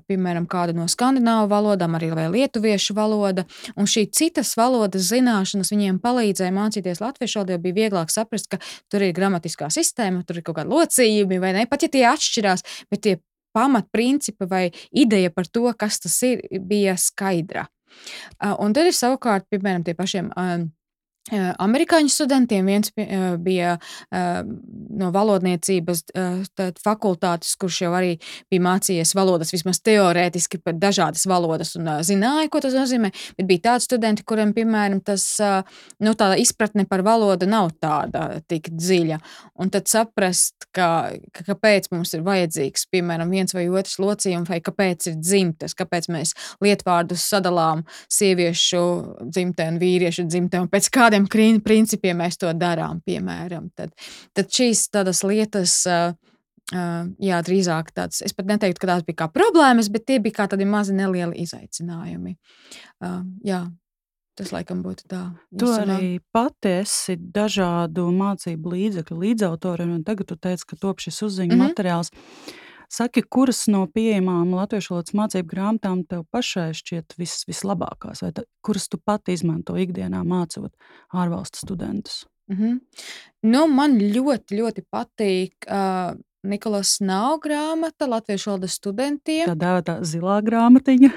[0.07, 3.43] piemēram, kāda no skandināvu valodām, arī lietuviešu valoda.
[3.75, 8.61] Un šī citas valodas zināšanas viņiem palīdzēja mācīties latviešu valodu, jo bija vieglāk saprast, ka
[8.91, 11.67] tur ir gramatiskā sistēma, tur ir kaut kādi locījumi, vai ne?
[11.67, 13.17] Pat ja tie atšķirās, bet tie
[13.53, 17.67] pamatprincipi vai ideja par to, kas tas ir, bija skaidra.
[18.59, 20.31] Un tad ir savukārt, piemēram, tie pašiem
[21.31, 22.91] Amerikāņu studentiem viens
[23.39, 23.77] bija
[24.11, 26.01] no valodniecības
[26.83, 28.17] fakultātes, kurš jau arī
[28.51, 33.13] bija mācījies valodas, vismaz teorētiski, pat dažādas valodas, un zināja, ko tas nozīmē.
[33.37, 35.23] Bet bija tādi studenti, kuriem, piemēram, tas
[36.03, 36.11] nu,
[36.43, 39.21] izpratne par valodu nav tāda tik dziļa.
[39.63, 40.89] Un tad saprast, ka,
[41.31, 46.11] ka, kāpēc mums ir vajadzīgs, piemēram, viens vai otrs locījums, vai kāpēc ir dzimtes, kāpēc
[46.11, 48.83] mēs lietvārdus sadalām sieviešu
[49.23, 53.69] dzimtē un vīriešu dzimtē un pēc kāda kādiem principiem mēs to darām, piemēram.
[53.75, 53.93] Tad,
[54.33, 55.83] tad šīs tādas lietas.
[55.89, 56.13] Uh,
[57.19, 58.21] jā, drīzāk tāds.
[58.23, 61.43] Es pat neteiktu, ka tās bija kā problēmas, bet tie bija kā tādi mazi nelieli
[61.43, 62.37] izaicinājumi.
[63.03, 63.65] Uh, jā,
[64.39, 65.21] tas laikam būtu tā.
[65.51, 65.97] Tu īsumā.
[65.97, 71.51] arī pati esi dažādu mācību līdzekļu līdzautore, un tagad tu teici, ka top šis uzziņu
[71.51, 71.67] mm -hmm.
[71.67, 72.13] materiāls.
[72.93, 78.43] Saki, kuras no pieejamām latviešu valodas mācību grāmatām tev pašai šķiet vis, vislabākās, vai ta,
[78.65, 80.69] kuras tu pati izmanto ikdienā mācot
[81.09, 82.27] ārvalstu studentus?
[82.51, 82.79] Mm -hmm.
[83.49, 89.47] nu, man ļoti, ļoti patīk uh, Nikolas Nav grāmata Latviešu valodas studentiem.
[89.47, 91.09] Tā dēvēta zilā grāmatiņa.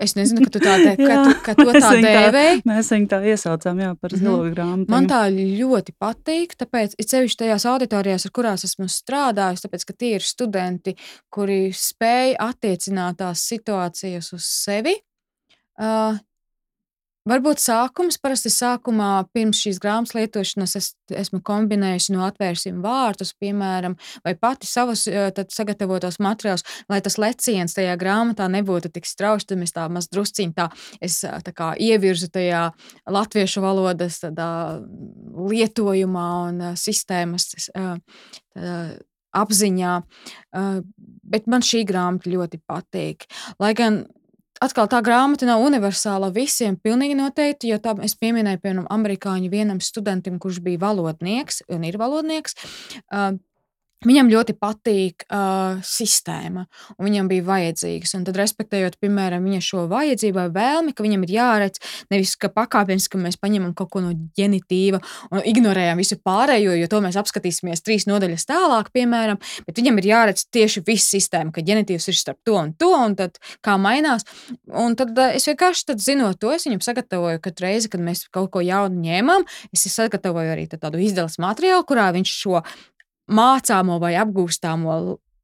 [0.00, 2.62] Es nezinu, ka tu tā de, ka tu, ka to tā dēvēji.
[2.68, 4.92] Mēs viņu tā iesaucām jā, par zilo mm grāmatu.
[4.92, 9.98] Man tā ļoti patīk, tāpēc ir sevišķi tajās auditorijās, ar kurās esmu strādājis, tāpēc, ka
[9.98, 10.96] tie ir studenti,
[11.32, 14.96] kuri spēj attiecināt tās situācijas uz sevi.
[15.80, 16.18] Uh,
[17.28, 23.98] Varbūt sākums, parasti sākumā pirms šīs grāmatas lietošanas es esmu kombinējusi no atvērsim vārtus, piemēram,
[24.24, 25.02] vai pati savus
[25.52, 30.56] sagatavotos materiālus, lai tas leciens tajā grāmatā nebūtu tik strauji, tad mēs tā maz drusciņi
[30.56, 30.70] tā,
[31.04, 32.62] es tā kā ievirzu tajā
[33.12, 34.50] latviešu valodas tādā
[35.36, 38.96] lietojumā un sistēmas tādā,
[39.36, 39.92] apziņā,
[41.36, 43.28] bet man šī grāmata ļoti patīk.
[43.60, 44.00] Lai gan
[44.64, 49.80] atkal tā grāmata nav universāla visiem, pilnīgi noteikti, jo tā es pieminēju, piemēram, amerikāņu vienam
[49.84, 52.56] studentam, kurš bija valodnieks un ir valodnieks.
[53.08, 53.38] Uh,
[54.00, 56.62] Viņam ļoti patīk uh, sistēma,
[56.96, 58.14] un viņam bija vajadzīgs.
[58.16, 62.48] Un tad, respektējot, piemēram, viņa šo vajadzību vai vēlmi, ka viņam ir jāredz nevis ka
[62.54, 67.18] pakāpeniski, ka mēs paņemam kaut ko no ģenitīva un ignorējam visu pārējo, jo to mēs
[67.20, 69.36] apskatīsimies trīs nodaļas tālāk, piemēram,
[69.66, 73.18] bet viņam ir jāredz tieši viss sistēma, ka ģenitīvs ir starp to un to, un
[73.20, 74.24] tad kā mainās.
[74.80, 78.24] Un tad uh, es vienkārši tad, zinot to, es viņam sagatavoju katru reizi, kad mēs
[78.32, 79.44] kaut ko jaunu ņēmām,
[79.76, 82.64] es sagatavoju arī tādu izdeles materiālu, kurā viņš šo
[83.30, 84.96] mācāmo vai apgūstāmo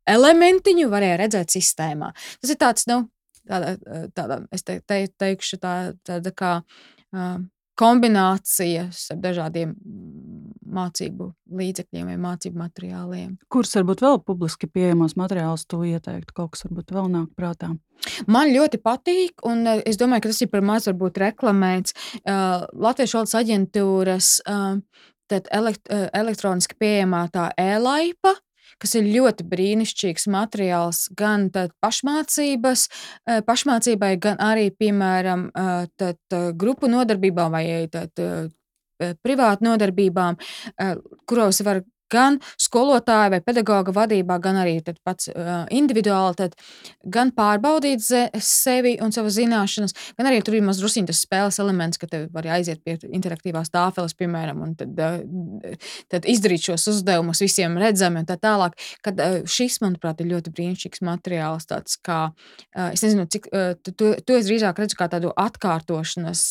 [0.07, 2.13] elementiņu varēja redzēt sistēmā.
[2.41, 3.03] Tas ir tāds, nu,
[3.49, 3.77] tāda,
[4.15, 5.75] tāda es te, te, teikšu, tā,
[6.07, 7.39] tāda kā uh,
[7.77, 9.75] kombinācija ar dažādiem
[10.77, 11.29] mācību
[11.61, 13.35] līdzekļiem vai mācību materiāliem.
[13.53, 16.35] Kurus varbūt vēl publiski pieejamos materiālus tu ieteiktu?
[16.37, 17.75] Kaut kas varbūt vēl nāk prātā.
[18.31, 21.97] Man ļoti patīk, un es domāju, ka tas ir par maz varbūt reklamēts.
[22.23, 24.81] Uh, Latviešu valodas aģentūras uh,
[25.31, 28.35] tad elekt, eh, elektroniski pieejamā tā e-laipa,
[28.83, 32.89] kas ir ļoti brīnišķīgs materiāls gan pašmācības,
[33.27, 36.19] eh, pašmācībai, gan arī, piemēram, eh, tad,
[36.57, 38.11] grupu nodarbībām vai tad,
[39.23, 40.39] privātu nodarbībām,
[41.27, 46.57] kuros var gan skolotāja vai pedagoga vadībā, gan arī pats uh, individuāli, tad
[47.03, 48.05] gan pārbaudīt
[48.43, 52.29] sevi un savas zināšanas, gan arī tur ir mazs druskuļi tas spēles elements, ka tev
[52.35, 58.23] var aiziet pie interaktīvās tāfeles, piemēram, un tad, uh, tad izdarīt šos uzdevumus visiem redzami
[58.23, 58.79] un tā tālāk.
[59.05, 62.21] Kad, uh, šis, manuprāt, ir ļoti brīnišķīgs materiāls, tāds kā,
[62.77, 63.51] es nezinu, cik,
[63.87, 66.43] to, to es drīzāk redzu kā tādu atkārtošanas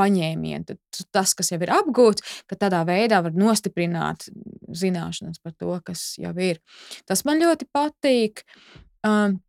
[0.00, 0.66] paņēmienu.
[0.70, 4.28] Tad tas, kas jau ir apgūts, ka tādā veidā var nostiprināt
[4.80, 6.60] zināšanas par to, kas jau ir.
[7.08, 8.44] Tas man ļoti patīk.
[9.06, 9.40] Um,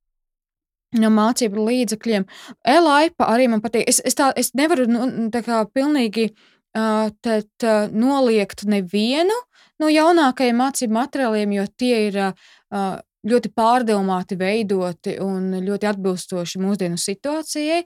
[0.92, 2.26] No mācību līdzekļiem.
[2.68, 3.86] E-laipa arī man patīk.
[3.88, 9.38] Es, es, tā, es nevaru nu, tā kā pilnīgi uh, tad, uh, noliegt nevienu
[9.80, 12.52] no jaunākajiem mācību materiāliem, jo tie ir uh,
[13.28, 17.84] ļoti pārdomāti veidoti un ļoti atbilstoši mūsdienu situācijai.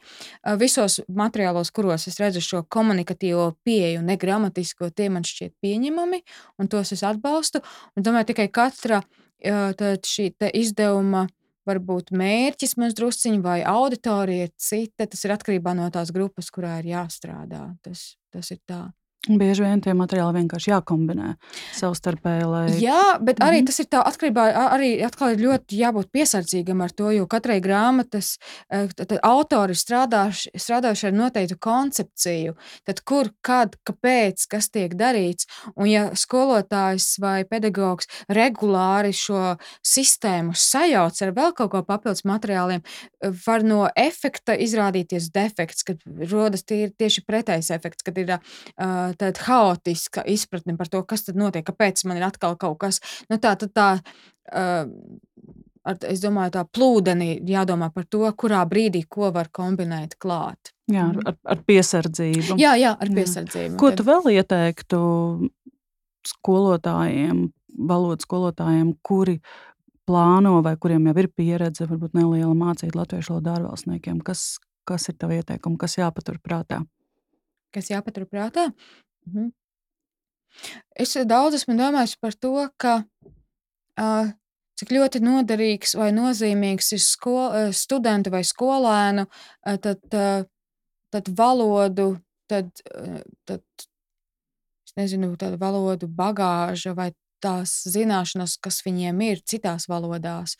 [0.61, 6.21] Visos materiālos, kuros es redzu šo komunikatīvo pieeju, negramatisko, tie man šķiet pieņemami,
[6.61, 7.63] un tos es atbalstu.
[7.95, 9.01] Un domāju, tikai katra
[9.43, 11.27] šī izdevuma
[11.65, 15.07] varbūt mērķis mums drusciņi vai auditorija ir cita.
[15.09, 17.67] Tas ir atkarībā no tās grupas, kurā ir jāstrādā.
[17.83, 18.85] Tas, tas ir tā.
[19.25, 21.31] Bieži vien tie materiāli vienkārši jākombinē
[21.73, 22.45] savstarpēji.
[22.45, 22.65] Lai...
[22.77, 23.65] Jā, bet arī mm -hmm.
[23.65, 24.43] tas ir tā atkarībā.
[24.75, 28.37] Arī atkal ir ļoti jābūt piesardzīgam ar to, jo katrai grāmatas
[28.69, 28.87] eh,
[29.23, 32.55] autori strādājuši, strādājuši ar noteiktu koncepciju.
[32.85, 35.47] Tad kur, kad, kāpēc, kas tiek darīts.
[35.75, 42.81] Un ja skolotājs vai pedagogs regulāri šo sistēmu sajauc ar vēl kaut ko papildus materiāliem,
[43.45, 46.01] var no efekta izrādīties defekts, kad
[46.31, 51.39] rodas tie, tieši pretējs efekts, kad ir uh, tāda haotiska izpratne par to, kas tad
[51.39, 53.01] notiek, kāpēc man ir atkal kaut kas.
[53.29, 53.89] Nu, tā, tā,
[54.51, 54.91] uh,
[55.85, 60.73] ar, es domāju, tā plūdenī jādomā par to, kurā brīdī ko var kombinēt klāt.
[60.91, 62.57] Jā, ar, ar, ar piesardzību.
[62.61, 63.73] Jā, jā ar piesardzību.
[63.73, 63.79] Jā.
[63.81, 64.99] Ko tu vēl ieteiktu
[66.25, 67.47] skolotājiem,
[67.89, 69.39] valodas skolotājiem, kuri
[70.05, 74.21] plāno vai kuriem jau ir pieredze, varbūt neliela mācīt latviešu valodu ārvalstniekiem?
[74.25, 76.83] Kas, kas ir tavi ieteikumi, kas jāpatur prātā?
[77.75, 78.69] Kas jāpatur prātā?
[79.27, 79.51] Mhm.
[80.95, 82.93] Es daudz esmu domājis par to, ka
[83.99, 84.29] uh,
[84.79, 90.47] cik ļoti noderīgs vai nozīmīgs ir sko, uh, studenta vai skolēnu uh, tad, uh,
[91.11, 92.13] tad valodu,
[92.51, 93.87] tad, uh, tad
[94.95, 97.11] nezinu, tāda valodu bagāža vai
[97.43, 100.55] tās zināšanas, kas viņiem ir citās valodās,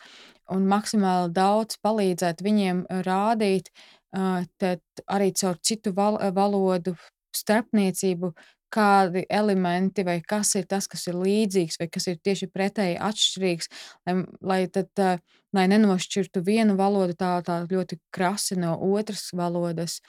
[0.52, 3.72] un maksimāli daudz palīdzēt viņiem rādīt,
[4.60, 6.96] tad arī caur citu val valodu
[7.36, 8.32] starpniecību,
[8.72, 13.68] kādi elementi vai kas ir tas, kas ir līdzīgs vai kas ir tieši pretēji atšķirīgs,
[14.08, 14.16] lai,
[14.50, 15.22] lai, tad,
[15.56, 20.00] lai nenošķirtu vienu valodu tā, tā ļoti krasi no otras valodas,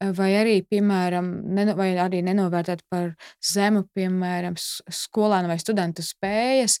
[0.00, 3.12] vai arī, piemēram, neno, vai arī nenovērtēt par
[3.52, 4.56] zemu, piemēram,
[5.02, 6.80] skolēnu vai studentu spējas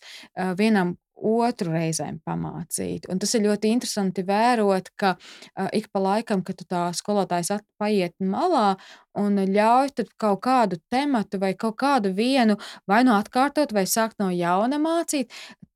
[0.58, 3.08] vienam otru reizēm pamācīt.
[3.12, 8.14] Un tas ir ļoti interesanti vērot, ka uh, ik pa laikam, kad tā skolotājs paiet
[8.20, 8.76] malā
[9.16, 12.58] un ļauj kaut kādu tematu vai kaut kādu vienu
[12.88, 15.32] vai nu atkārtot, vai sākt no jauna mācīt,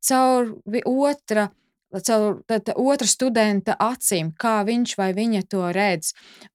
[0.07, 1.51] caur otra
[2.07, 2.41] caur
[2.77, 6.13] otra studenta acīm, kā viņš vai viņa to redz.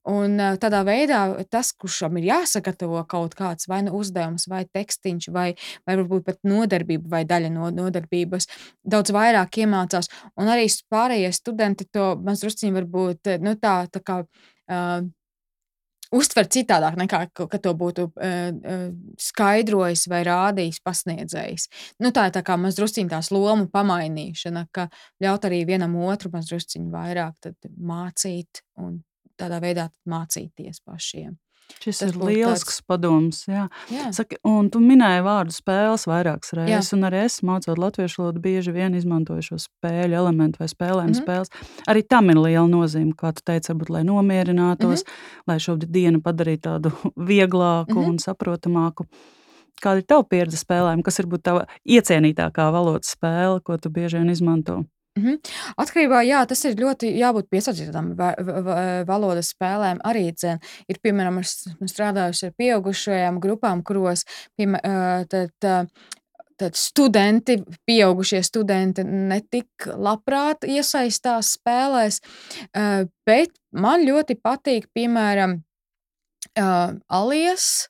[0.07, 1.21] Un tādā veidā
[1.51, 5.49] tas, kuram ir jāsagatavo kaut kāds vai nu uzdevums, vai tekstiņš, vai,
[5.87, 8.47] vai varbūt pat nodarbība, vai daļa no nodarbības,
[8.85, 10.11] daudz vairāk iemācās.
[10.39, 14.23] Un arī pārējie studenti to mazliet varbūt nu, tā, tā kā.
[14.65, 15.05] Uh,
[16.15, 18.89] uztver citādāk nekā, ka to būtu uh,
[19.21, 21.67] skaidrojis vai rādījis pasniedzējs.
[22.03, 24.89] Nu, tā ir tā kā mazliet tās lomu pamainīšana, ka
[25.23, 29.01] ļaut arī vienam otru mazliet vairāk mācīt un
[29.39, 31.35] tādā veidā mācīties pašiem.
[31.85, 32.85] Šis Tas ir lielisks tāds...
[32.89, 33.41] padoms.
[33.49, 33.67] Jā.
[33.93, 34.07] Jā.
[34.15, 36.97] Saki, un tu minēji vārdu spēles vairākas reizes, jā.
[36.97, 41.13] un arī es mācot latviešu valodu, bieži vien izmantoju šo spēļu elementu vai spēlēm mm
[41.13, 41.21] -hmm.
[41.21, 41.53] spēles.
[41.91, 45.43] Arī tam ir liela nozīme, kā tu teici, varbūt, lai nomierinātos, mm -hmm.
[45.47, 46.91] lai šo dienu padarītu tādu
[47.31, 48.09] vieglāku mm -hmm.
[48.09, 49.05] un saprotamāku.
[49.83, 54.29] Kāda ir tava pieredze spēlēm, kas ir tava iecienītākā valodas spēle, ko tu bieži vien
[54.29, 54.85] izmanto?
[55.15, 55.39] -hmm.
[55.77, 58.13] Atkarībā jā, tas ir ļoti jābūt piesardzītam
[59.07, 60.01] valodas spēlēm.
[60.03, 64.25] Arī dzen, ir, piemēram, strādājuši ar pieaugušajām grupām, kuros
[64.57, 65.89] piemēram, tad,
[66.57, 67.57] tad studenti,
[67.87, 72.21] pieaugušie studenti netik labprāt iesaistās spēlēs,
[73.25, 75.61] bet man ļoti patīk, piemēram,
[76.55, 77.89] alies,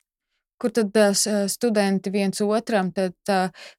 [0.61, 0.95] kur tad
[1.51, 2.91] studenti viens otram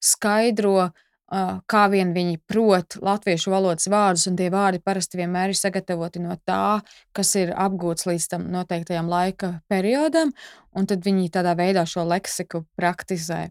[0.03, 0.91] skaidro,
[1.27, 6.37] kā vien viņi prot latviešu valodas vārdus, un tie vārdi parasti vienmēr ir sagatavoti no
[6.47, 6.81] tā,
[7.17, 10.31] kas ir apgūts līdz tam noteiktajam laika periodam,
[10.77, 13.49] un tad viņi tādā veidā šo leksiku praktizē,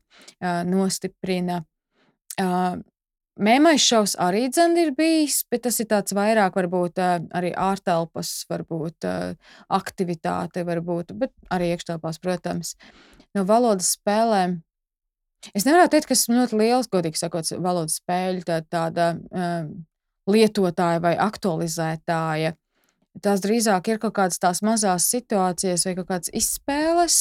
[0.72, 1.64] nostiprina.
[3.36, 9.04] Mēmais šovs arī dzen ir bijis, bet tas ir tāds vairāk varbūt arī ārtelpas, varbūt
[9.76, 12.78] aktivitāte, varbūt, bet arī iekštelpās, protams.
[13.36, 14.62] No valodas spēlēm
[15.54, 19.74] Es nevaru teikt, ka esmu ļoti liels, godīgi sakot, valodas spēļu tā, tāda um,
[20.32, 22.56] lietotāja vai aktualizētāja.
[23.24, 27.20] Tās drīzāk ir kaut kādas tās mazas situācijas vai kaut kādas izspēles,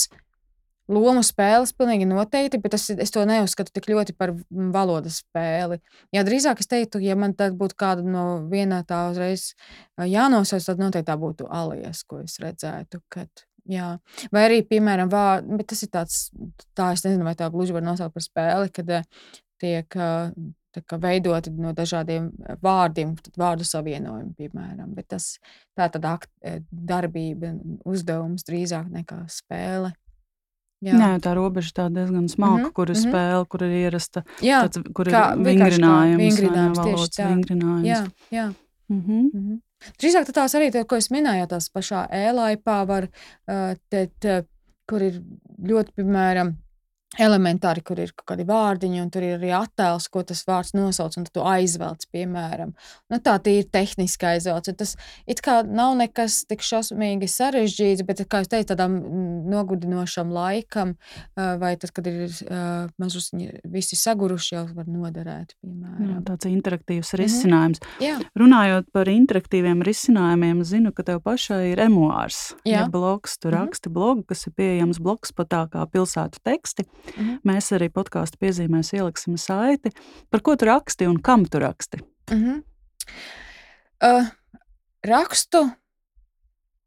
[0.91, 5.79] lomu spēles, pilnīgi noteikti, bet es, es to neuzskatu tik ļoti par valodas spēli.
[6.15, 9.53] Jā, drīzāk es teiktu, ja man tā būtu kāda no viena tā uzreiz
[10.01, 13.01] jānosauc, tad noteikti tā būtu alias, ko es redzētu.
[13.12, 13.95] Kad Jā.
[14.33, 15.09] Vai arī, piemēram,
[15.57, 16.19] bet tas ir tāds,
[16.77, 19.09] tā es nezinu, vai tā gluži var nosaukt par spēli, kad eh,
[19.62, 20.35] tiek eh,
[21.01, 24.93] veidoti no dažādiem eh, vārdiem, vārdu savienojumi, piemēram.
[24.97, 25.39] Bet tas
[25.79, 26.29] tā tad
[26.71, 27.55] darbība,
[27.89, 29.95] uzdevums drīzāk nekā spēle.
[30.85, 30.99] Jā.
[31.01, 32.73] Nē, tā robeža tā diezgan smalka, mm -hmm.
[32.77, 33.11] kur ir mm -hmm.
[33.11, 37.89] spēle, kur ir ierasta, jā, tāds, kur kā, ir vingrinājums, vingrinājums, valodas vingrinājums.
[37.89, 38.53] Jā, jā.
[38.89, 39.23] Mm -hmm.
[39.33, 39.61] Mm -hmm.
[40.01, 43.09] Drīzāk tās arī, tā, ko es minēju, tās pašā e-laipā var,
[43.47, 44.43] te, te,
[44.91, 45.20] kur ir
[45.64, 46.55] ļoti, piemēram,
[47.21, 51.17] elementāri, kur ir kaut kādi vārdiņi, un tur ir arī attēls, ko tas vārds nosauc,
[51.19, 52.75] un tu aizvelc, piemēram.
[53.12, 54.71] Nu, tā ir tehniski aizvelc.
[54.79, 54.95] Tas
[55.27, 58.97] it kā nav nekas tik šausmīgi sarežģīts, bet, kā jau teicu, tādam
[59.51, 60.97] nogurdinošam laikam,
[61.37, 62.33] vai tad, kad ir
[62.99, 65.55] mazliet visi saguruši, jau var noderēt.
[65.62, 66.11] Piemēram.
[66.11, 67.81] Jā, tāds interaktīvs risinājums.
[67.81, 68.05] Mm -hmm.
[68.05, 68.17] Jā.
[68.39, 72.55] Runājot par interaktīviem risinājumiem, zinu, ka tev pašai ir emuārs.
[72.65, 73.59] Jā, ja blogs, tu -hmm.
[73.59, 76.85] raksti blogu, kas ir pieejams blogspotā kā pilsētu teksti.
[77.13, 77.41] Mhm.
[77.47, 79.93] Mēs arī podkāstu piezīmēs ieliksim saiti.
[80.31, 82.01] Par ko tu raksti un kam tu raksti?
[82.31, 82.63] Mhm.
[84.05, 84.27] Uh,
[85.07, 85.65] rakstu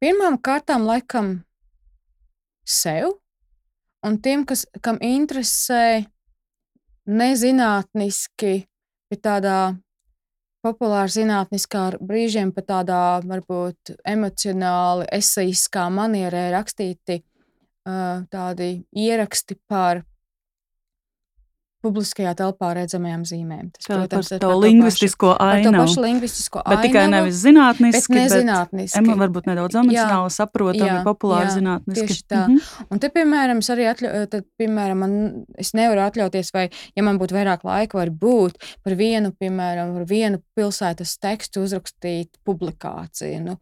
[0.04, 1.44] pirmām kārtām laikam
[2.68, 3.16] sev
[4.06, 6.06] un tiem, kas, kam interesē
[7.08, 8.68] nezinātniski,
[9.10, 9.78] bet tādā
[10.66, 17.22] populāra zinātniskā brīžiem, pat tādā varbūt emocionāli, eseiskā manierē rakstīti
[18.32, 20.04] tādi ieraksti par
[21.86, 23.70] publiskajā telpā redzamajām zīmēm.
[23.76, 25.70] Tas, tā, protams, par to lingvistisko ainu.
[25.70, 26.80] Par to pašu lingvistisko bet ainu.
[26.82, 29.04] Bet tikai nevis zinātniski, bet, nezinātniski.
[29.08, 32.08] bet varbūt nedaudz emocionāli saprotami, jā, populāri jā, zinātniski.
[32.10, 32.44] Tieši tā.
[32.48, 32.88] Mm -hmm.
[32.90, 35.14] Un te, piemēram, es arī atļau, tad, piemēram, man,
[35.58, 40.06] es nevaru atļauties, vai, ja man būtu vairāk laika, var būt par vienu, piemēram, par
[40.10, 43.44] vienu pilsētas tekstu uzrakstīt publikāciju.
[43.44, 43.58] Nu,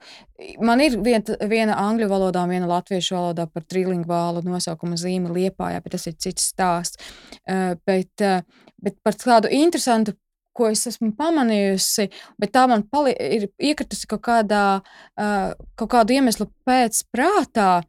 [0.60, 5.96] man ir vien, viena angļu valodā viena latviešu valodā par trilingvālu nosaukumu zīmi Liepājā, bet
[5.96, 7.00] tas ir cits stāsts.
[7.46, 8.42] Uh, bet eh,
[8.86, 10.16] bet par tādu interesantu,
[10.56, 12.08] ko es esmu pamanījusi,
[12.40, 14.82] bet tā man ir iekritusi kaut kādā,
[15.20, 17.84] eh, kaut kādu iemeslu pēc prātā.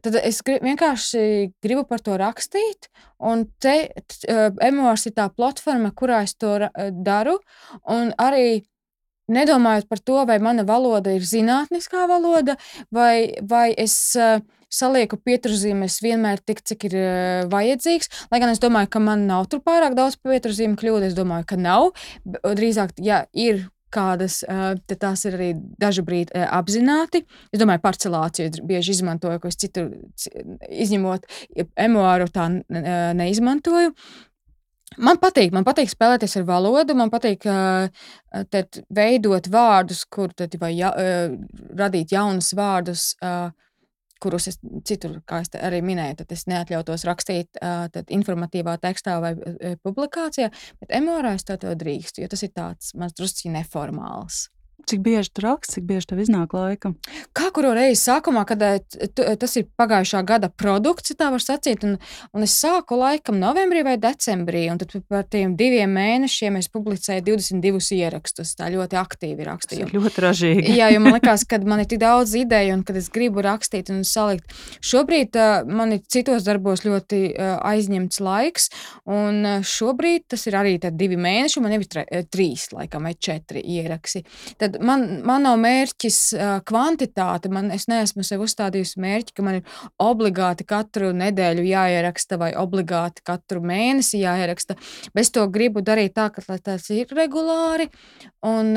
[0.00, 2.88] Tad es grib, vienkārši gribu par to rakstīt,
[3.20, 3.92] un te
[4.64, 6.56] emocijas ir tā platforma, kurā es to
[7.04, 7.36] daru.
[7.84, 8.62] Un arī
[9.32, 12.56] nedomājot par to, vai mana valoda ir zinātniskā valoda,
[12.94, 14.14] vai, vai es
[14.70, 16.96] salieku pieturzīmes vienmēr tik, cik ir
[17.50, 18.28] vajadzīgs.
[18.30, 21.58] Lai gan es domāju, ka man nav tur pārāk daudz pieturzīmu kļūdu, es domāju, ka
[21.60, 21.90] nav.
[22.46, 25.50] Drīzāk, ja ir kādas, tad tās ir arī
[25.82, 27.24] dažu brīdi apzināti.
[27.50, 29.90] Es domāju, parcelāciju bieži izmantoju, ko es citur,
[30.70, 31.26] izņemot
[31.74, 32.46] emuāru, tā
[33.18, 33.94] neizmantoju.
[34.98, 37.86] Man patīk, man patīk spēlēties ar valodu, man patīk uh,
[38.90, 41.36] veidot vārdus, kur tad, vai ja, uh,
[41.78, 43.52] radīt jaunus vārdus, uh,
[44.20, 49.30] kurus es citur, kā es arī minēju, tad es neatļautos rakstīt tad, informatīvā tekstā vai
[49.80, 50.50] publikācijā,
[50.82, 54.42] bet emorā es to, to drīkstu, jo tas ir tāds mans drusciņš neformāls.
[54.86, 56.92] Cik bieži tu raksti, cik bieži tev iznāk laika?
[57.36, 61.98] Kā kuru reizi sākumā, kad eh, tas ir pagājušā gada produkts, tā var sacīt, un,
[62.36, 67.24] un es sāku laikam novembrī vai decembrī, un tad par tiem diviem mēnešiem es publicēju
[67.28, 68.54] 22 ierakstus.
[68.58, 69.90] Tā ļoti aktīvi rakstīju.
[69.94, 70.76] Ļoti ražīgi.
[70.78, 73.92] Jā, jo man liekas, ka man ir tik daudz ideju, un kad es gribu rakstīt
[73.92, 74.54] un salikt.
[74.84, 78.70] Šobrīd uh, man ir citos darbos ļoti uh, aizņemts laiks,
[79.10, 83.14] un uh, šobrīd tas ir arī divi mēneši, man jau ir tre, trīs, laikam, vai
[83.18, 84.22] četri ieraksti.
[84.60, 86.18] Tad man, man nav mērķis
[86.68, 87.50] kvantitāte.
[87.52, 93.24] Man, es neesmu sev uzstādījusi mērķi, ka man ir obligāti katru nedēļu jāieraksta vai obligāti
[93.26, 94.76] katru mēnesi jāieraksta.
[95.14, 97.90] Bet es to gribu darīt tā, ka tas ir regulāri.
[98.46, 98.76] Un,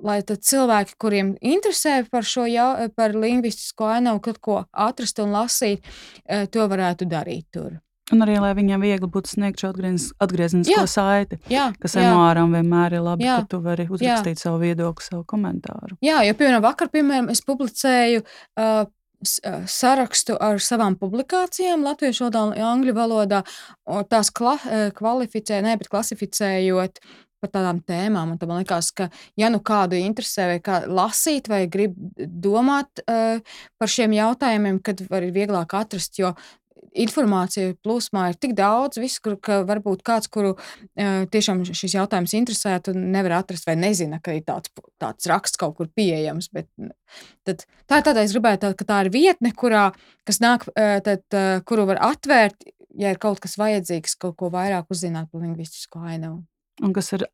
[0.00, 5.84] lai cilvēki, kuriem interesē par šo jau, par lingvistisko ainavu, kaut ko atrast un lasīt,
[6.24, 7.78] to varētu darīt tur.
[8.10, 13.04] Un arī, lai viņiem viegli būtu sniegt šo atgriezenisko saiti, jā, kas emāram vienmēr ir
[13.06, 14.44] labi, jā, ka tu vari uzrakstīt jā.
[14.48, 15.98] savu viedokli, savu komentāru.
[16.04, 18.88] Jā, jo, piemēram, vakar, piemēram, es publicēju uh,
[19.68, 23.42] sarakstu ar savām publikācijām latviešu valodā un angļu valodā,
[24.08, 24.56] tās kla,
[24.96, 27.02] kvalificēju, ne, bet klasificējot
[27.40, 28.34] par tādām tēmām.
[28.34, 29.08] Un man liekas, ka,
[29.40, 33.40] ja nu kādu interesē, vai kā lasīt, vai grib domāt uh,
[33.80, 36.34] par šiem jautājumiem, tad var vieglāk atrast, jo
[36.98, 40.56] informācija plūsmā ir tik daudz, visu, kur, ka varbūt kāds, kuru
[40.96, 45.90] tiešām šis jautājums interesētu, nevar atrast vai nezina, ka ir tāds, tāds raksts kaut kur
[45.94, 46.50] pieejams.
[46.54, 46.68] Bet,
[47.46, 49.90] tad, tā ir tāda, es gribētu, tā, ka tā ir vietne, kurā,
[50.28, 50.66] kas nāk,
[51.06, 51.26] tad,
[51.68, 52.68] kuru var atvērt,
[52.98, 56.42] ja ir kaut kas vajadzīgs, kaut ko vairāk uzzināt par lingvistisko ainavu.
[56.80, 57.26] Un kas ir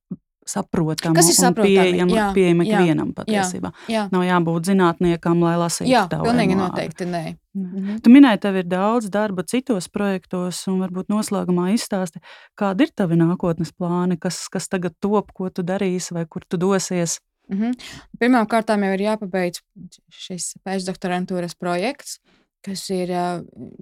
[0.47, 1.74] saprotama Kas ir saprotami?
[1.74, 3.72] Pieejama, jā, pieejama jā, ikvienam patiesībā.
[3.86, 4.05] Jā, jā.
[4.12, 6.70] Nav jābūt zinātniekam, lai lasītu jā, tavu pilnīgi emāru.
[6.70, 7.22] noteikti nē.
[7.57, 8.01] Mhm.
[8.05, 12.22] Tu minēji, tev ir daudz darba citos projektos, un varbūt noslēgumā izstāsti,
[12.59, 16.61] kādi ir tavi nākotnes plāni, kas, kas tagad top, ko tu darīsi vai kur tu
[16.61, 17.20] dosies.
[17.51, 17.76] Mhm.
[18.18, 19.62] Pirmkārt, jau ir jāpabeidz
[20.11, 22.18] šis pēcdoktorantūras projekts
[22.67, 23.12] kas ir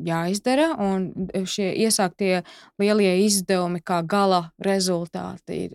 [0.05, 1.09] jāizdara, un
[1.49, 2.43] šie iesāktie
[2.81, 5.75] lielie izdevumi, kā gala rezultāti, ir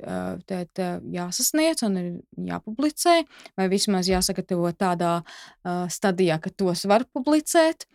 [0.49, 0.81] tēt,
[1.15, 2.07] jāsasniedz un ir
[2.51, 3.23] jāpublicē,
[3.57, 5.19] vai vismaz jāsagatavo tādā
[5.89, 7.87] stadijā, ka tos var publicēt.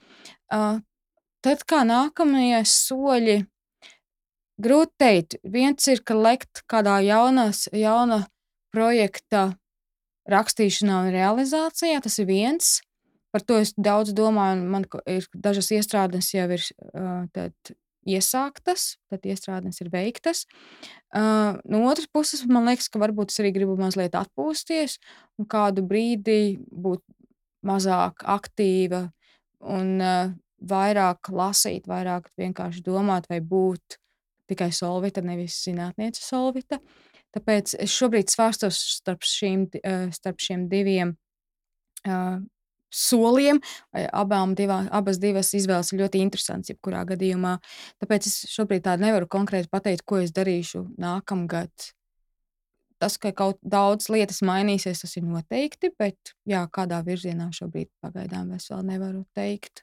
[0.50, 3.42] Tad kā nākamie soļi,
[4.64, 5.36] grūti teikt.
[5.44, 8.24] Viens ir, ka lekt kādā jaunas, jauna
[8.74, 9.52] projekta
[10.30, 12.80] rakstīšanā un realizācijā, tas ir viens.
[13.34, 16.68] Par to es daudz domāju, un man ir dažas iestrādes jau ir
[17.34, 17.74] tad,
[18.08, 20.44] iesāktas, tad iestrādes ir veiktas.
[21.14, 24.98] Uh, no otras puses, man liekas, ka varbūt es arī gribu mazliet atpūsties
[25.40, 27.02] un kādu brīdi būt
[27.64, 29.06] mazāk aktīva
[29.64, 30.32] un uh,
[30.64, 33.98] vairāk lasīt, vairāk vienkārši domāt vai būt
[34.50, 36.80] tikai solvita, nevis zinātniece solvita.
[37.34, 39.66] Tāpēc es šobrīd svārstos starp, šīm,
[40.14, 41.16] starp šiem diviem
[42.06, 42.36] uh,
[42.94, 43.60] soliem.
[44.12, 47.56] Abām divā, abas divas izvēles ir ļoti interesantas, jebkurā gadījumā.
[48.02, 51.90] Tāpēc es šobrīd tādu nevaru konkrēti pateikt, ko es darīšu nākamgad.
[53.02, 58.54] Tas, ka kaut daudz lietas mainīsies, tas ir noteikti, bet jā, kādā virzienā šobrīd pagaidām
[58.56, 59.82] es vēl nevaru teikt.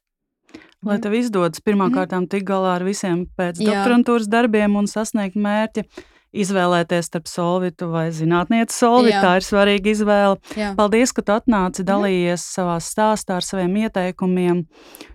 [0.81, 1.03] Lai mhm.
[1.03, 2.29] tev izdodas pirmkārt mm.
[2.31, 5.85] tikt galā ar visiem pēc doktorantūras darbiem un sasniegt mērķi,
[6.31, 9.15] izvēlēties starp solvitu vai zinātnieci solvitu.
[9.15, 9.23] Jā.
[9.23, 10.37] Tā ir svarīga izvēle.
[10.57, 10.71] Jā.
[10.77, 11.89] Paldies, ka tu atnāci, mhm.
[11.89, 12.53] dalījies mm.
[12.55, 14.63] savā stāstā ar saviem ieteikumiem.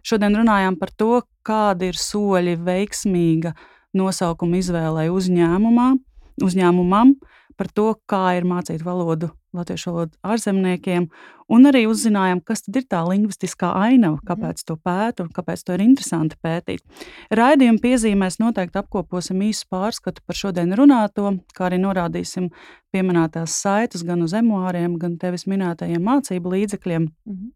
[0.06, 3.54] Šodien runājām par to, kādi ir soļi veiksmīga
[3.96, 5.88] nosaukuma izvēlei uzņēmumā,
[6.44, 7.14] uzņēmumam,
[7.56, 11.08] par to, kā ir mācīt valodu latviešu valodu ārzemniekiem,
[11.52, 14.26] un arī uzzinājām, kas tad ir tā lingvistiskā ainava, mhm.
[14.28, 16.84] kāpēc to pētu un kāpēc to ir interesanti pētīt.
[17.40, 22.50] Raidījuma piezīmēs noteikti apkoposim īsu pārskatu par šodien runāto, kā arī norādīsim
[22.94, 27.06] pieminētās saites gan uz emuāriem, gan tevis minētajiem mācību līdzekļiem.
[27.06, 27.54] -hmm.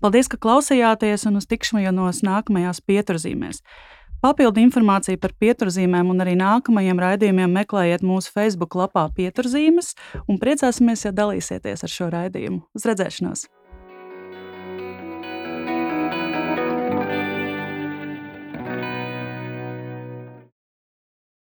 [0.00, 3.62] Paldies, ka klausījāties un uz tikšanos nākamajās pieturzīmēs.
[4.26, 9.92] Papildu informāciju par pieturzīmēm un arī nākamajiem raidījumiem meklējiet mūsu Facebook lapā Pieturzīmes
[10.26, 12.64] un priecāsimies, ja dalīsieties ar šo raidījumu.
[12.74, 13.46] Uz redzēšanos!